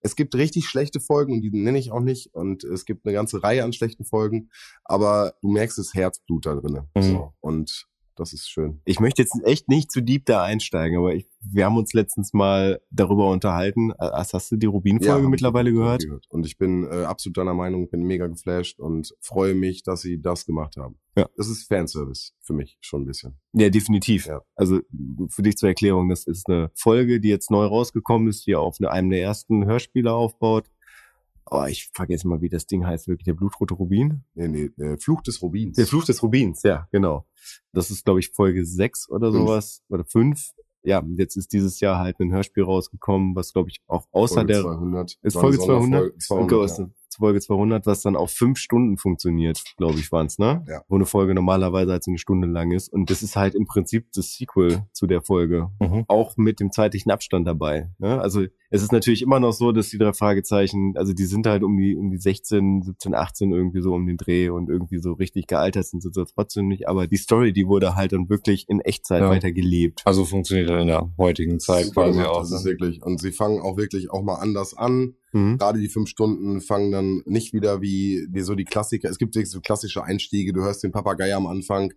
[0.01, 2.34] Es gibt richtig schlechte Folgen und die nenne ich auch nicht.
[2.36, 4.49] Und es gibt eine ganze Reihe an schlechten Folgen.
[4.84, 6.88] Aber du merkst das Herzblut da drinnen.
[6.95, 7.01] Mhm.
[7.01, 7.34] So.
[7.39, 7.88] Und
[8.18, 8.82] das ist schön.
[8.86, 12.34] Ich möchte jetzt echt nicht zu deep da einsteigen, aber ich, wir haben uns letztens
[12.34, 13.93] mal darüber unterhalten.
[13.99, 16.03] Hast hast du die Rubin-Folge ich mittlerweile gehört?
[16.30, 20.22] Und ich bin äh, absolut deiner Meinung, bin mega geflasht und freue mich, dass sie
[20.22, 20.99] das gemacht haben.
[21.15, 21.28] Ja.
[21.36, 23.39] Das ist Fanservice für mich schon ein bisschen.
[23.53, 24.28] Ja, definitiv.
[24.28, 24.41] Ja.
[24.55, 24.82] Also
[25.30, 28.78] für dich zur Erklärung, das ist eine Folge, die jetzt neu rausgekommen ist, die auf
[28.80, 30.70] eine- einem der ersten Hörspiele aufbaut.
[31.50, 34.24] Oh, ich vergesse mal, wie das Ding heißt, wirklich der blutrote Rubin.
[34.34, 35.76] Nee, nee, äh, Fluch des Rubins.
[35.78, 37.26] Der Fluch des Rubins, ja, genau.
[37.74, 39.48] Das ist, glaube ich, Folge sechs oder Fünf.
[39.48, 39.84] sowas.
[39.89, 40.52] Oder fünf.
[40.84, 44.54] Ja, jetzt ist dieses Jahr halt ein Hörspiel rausgekommen, was, glaube ich, auch außer Folge
[44.54, 45.18] der 200.
[45.22, 48.98] ist Folge eine 200, Sonderfolge, Okay, 200 ist Folge 200, was dann auf fünf Stunden
[48.98, 50.64] funktioniert, glaube ich, waren's, ne?
[50.68, 50.84] Ja.
[50.88, 52.88] Wo eine Folge normalerweise halt so eine Stunde lang ist.
[52.93, 55.70] Und das ist halt im Prinzip das Sequel zu der Folge.
[55.82, 56.06] Mhm.
[56.08, 57.91] Auch mit dem zeitlichen Abstand dabei.
[57.98, 58.22] Ne?
[58.22, 61.63] Also es ist natürlich immer noch so, dass die drei Fragezeichen, also die sind halt
[61.63, 65.13] um die, um die 16, 17, 18 irgendwie so um den Dreh und irgendwie so
[65.13, 66.88] richtig gealtert sind sie so trotzdem nicht.
[66.88, 69.30] Aber die Story, die wurde halt dann wirklich in Echtzeit Ja.
[69.30, 70.01] weiter gelebt.
[70.05, 72.39] Also funktioniert das in der heutigen Zeit Super quasi gemacht, auch.
[72.41, 72.72] Das ist Ne?
[72.72, 73.03] wirklich.
[73.03, 75.15] Und sie fangen auch wirklich auch mal anders an.
[75.34, 75.57] Mhm.
[75.57, 79.09] Gerade die fünf Stunden fangen dann nicht wieder wie, wie so die Klassiker.
[79.09, 80.53] Es gibt wirklich so klassische Einstiege.
[80.53, 81.93] Du hörst den Papagei am Anfang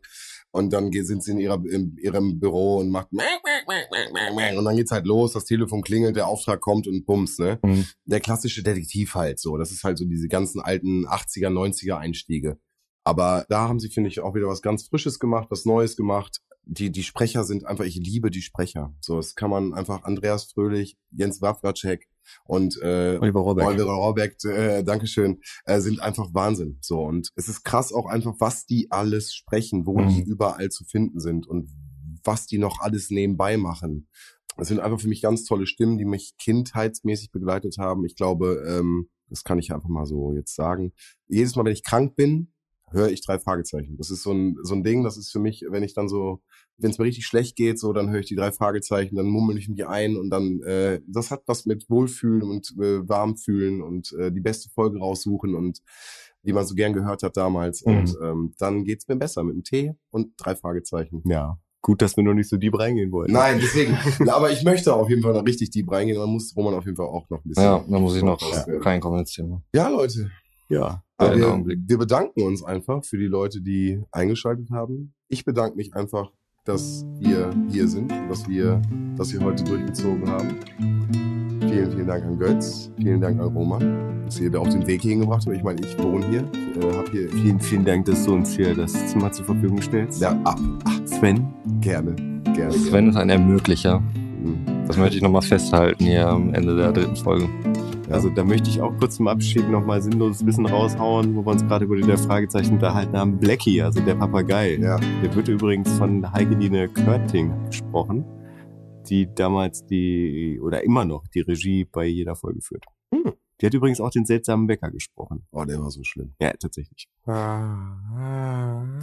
[0.53, 3.13] und dann sind sie in, ihrer, in ihrem Büro und macht
[4.59, 5.33] und dann geht's halt los.
[5.33, 7.59] Das Telefon klingelt, der Auftrag kommt und bums, ne?
[7.63, 7.87] Mhm.
[8.05, 9.57] Der klassische Detektiv halt so.
[9.57, 12.59] Das ist halt so diese ganzen alten 80er, 90er Einstiege.
[13.05, 16.41] Aber da haben sie, finde ich, auch wieder was ganz Frisches gemacht, was Neues gemacht.
[16.65, 18.95] Die, die Sprecher sind einfach, ich liebe die Sprecher.
[19.01, 22.07] So, das kann man einfach Andreas Fröhlich, Jens Wawracek
[22.45, 23.67] und äh, Oliver Rohrbeck.
[23.67, 26.79] Oliver Rohrbeck, äh, Dankeschön, äh, sind einfach Wahnsinn.
[26.83, 30.09] So, und es ist krass auch einfach, was die alles sprechen, wo Mhm.
[30.09, 31.71] die überall zu finden sind und
[32.25, 34.09] was die noch alles nebenbei machen.
[34.57, 38.05] Das sind einfach für mich ganz tolle Stimmen, die mich kindheitsmäßig begleitet haben.
[38.05, 40.93] Ich glaube, ähm, das kann ich einfach mal so jetzt sagen.
[41.29, 42.53] Jedes Mal, wenn ich krank bin,
[42.93, 43.97] höre ich drei Fragezeichen.
[43.97, 46.43] Das ist so ein, so ein Ding, das ist für mich, wenn ich dann so,
[46.77, 49.59] wenn es mir richtig schlecht geht, so, dann höre ich die drei Fragezeichen, dann mummel
[49.59, 54.13] ich mich ein und dann, äh, das hat was mit Wohlfühlen und äh, Warmfühlen und
[54.13, 55.83] äh, die beste Folge raussuchen und
[56.43, 57.85] die man so gern gehört hat damals.
[57.85, 57.97] Mhm.
[57.97, 61.23] Und ähm, dann geht's mir besser mit dem Tee und drei Fragezeichen.
[61.27, 61.59] Ja.
[61.83, 63.33] Gut, dass wir noch nicht so deep reingehen wollten.
[63.33, 63.97] Nein, deswegen.
[64.29, 66.19] aber ich möchte auf jeden Fall noch richtig deep reingehen.
[66.19, 67.65] Man muss Roman auf jeden Fall auch noch ein bisschen.
[67.65, 68.65] Ja, da muss ich noch Ja.
[68.81, 69.63] reinkommen ins Thema.
[69.75, 70.31] Ja, Leute.
[70.69, 71.03] Ja.
[71.17, 71.79] Aber Einen wir, Augenblick.
[71.87, 75.15] wir bedanken uns einfach für die Leute, die eingeschaltet haben.
[75.29, 76.31] Ich bedanke mich einfach,
[76.65, 78.81] dass wir hier sind, dass wir,
[79.17, 80.57] dass wir heute durchgezogen haben.
[81.61, 82.91] Vielen, vielen Dank an Götz.
[82.97, 85.57] Vielen Dank an Roman, dass ihr da auf den Weg hingebracht habt.
[85.57, 86.41] Ich meine, ich wohne hier.
[86.83, 90.21] Äh, habe hier Vielen, vielen Dank, dass du uns hier das Zimmer zur Verfügung stellst.
[90.21, 90.59] ja, ab.
[90.85, 91.47] Ach, Sven.
[91.83, 92.17] gerne,
[92.55, 92.73] gerne.
[92.73, 94.01] Sven ist ein Ermöglicher.
[94.01, 94.65] Mhm.
[94.87, 97.47] Das möchte ich nochmal festhalten hier am Ende der dritten Folge.
[98.09, 101.63] Also da möchte ich auch kurz zum Abschied nochmal sinnloses Wissen raushauen, wo wir uns
[101.67, 103.37] gerade über die Fragezeichen unterhalten haben.
[103.39, 104.77] Blackie, also der Papagei.
[104.77, 108.25] Ja, Der wird übrigens von Heikeline Körting gesprochen,
[109.11, 112.87] die damals die, oder immer noch die Regie bei jeder Folge führt.
[113.13, 113.35] Hm.
[113.61, 115.43] Die hat übrigens auch den seltsamen Bäcker gesprochen.
[115.53, 116.33] oh, der war so schlimm.
[116.41, 117.09] Ja, tatsächlich.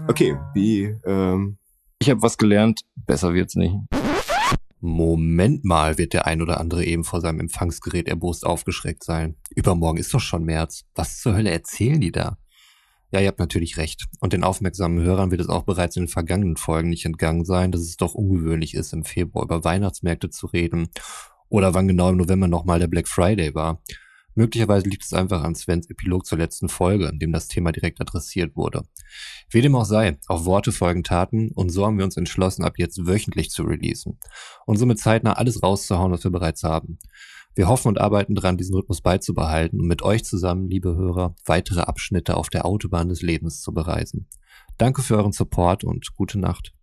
[0.07, 1.57] Okay, wie, ähm,
[1.99, 3.75] Ich habe was gelernt, besser wird's nicht.
[4.79, 9.35] Moment mal, wird der ein oder andere eben vor seinem Empfangsgerät erbost aufgeschreckt sein.
[9.55, 10.83] Übermorgen ist doch schon März.
[10.93, 12.37] Was zur Hölle erzählen die da?
[13.11, 14.05] Ja, ihr habt natürlich recht.
[14.19, 17.71] Und den aufmerksamen Hörern wird es auch bereits in den vergangenen Folgen nicht entgangen sein,
[17.71, 20.89] dass es doch ungewöhnlich ist, im Februar über Weihnachtsmärkte zu reden.
[21.49, 23.81] Oder wann genau im November nochmal der Black Friday war.
[24.37, 27.99] Möglicherweise liegt es einfach an Svens Epilog zur letzten Folge, in dem das Thema direkt
[27.99, 28.83] adressiert wurde.
[29.49, 32.77] Wie dem auch sei, auf Worte folgen Taten und so haben wir uns entschlossen, ab
[32.77, 34.19] jetzt wöchentlich zu releasen
[34.67, 36.99] und somit zeitnah alles rauszuhauen, was wir bereits haben.
[37.55, 41.81] Wir hoffen und arbeiten daran, diesen Rhythmus beizubehalten und mit euch zusammen, liebe Hörer, weitere
[41.81, 44.27] Abschnitte auf der Autobahn des Lebens zu bereisen.
[44.77, 46.76] Danke für euren Support und gute Nacht.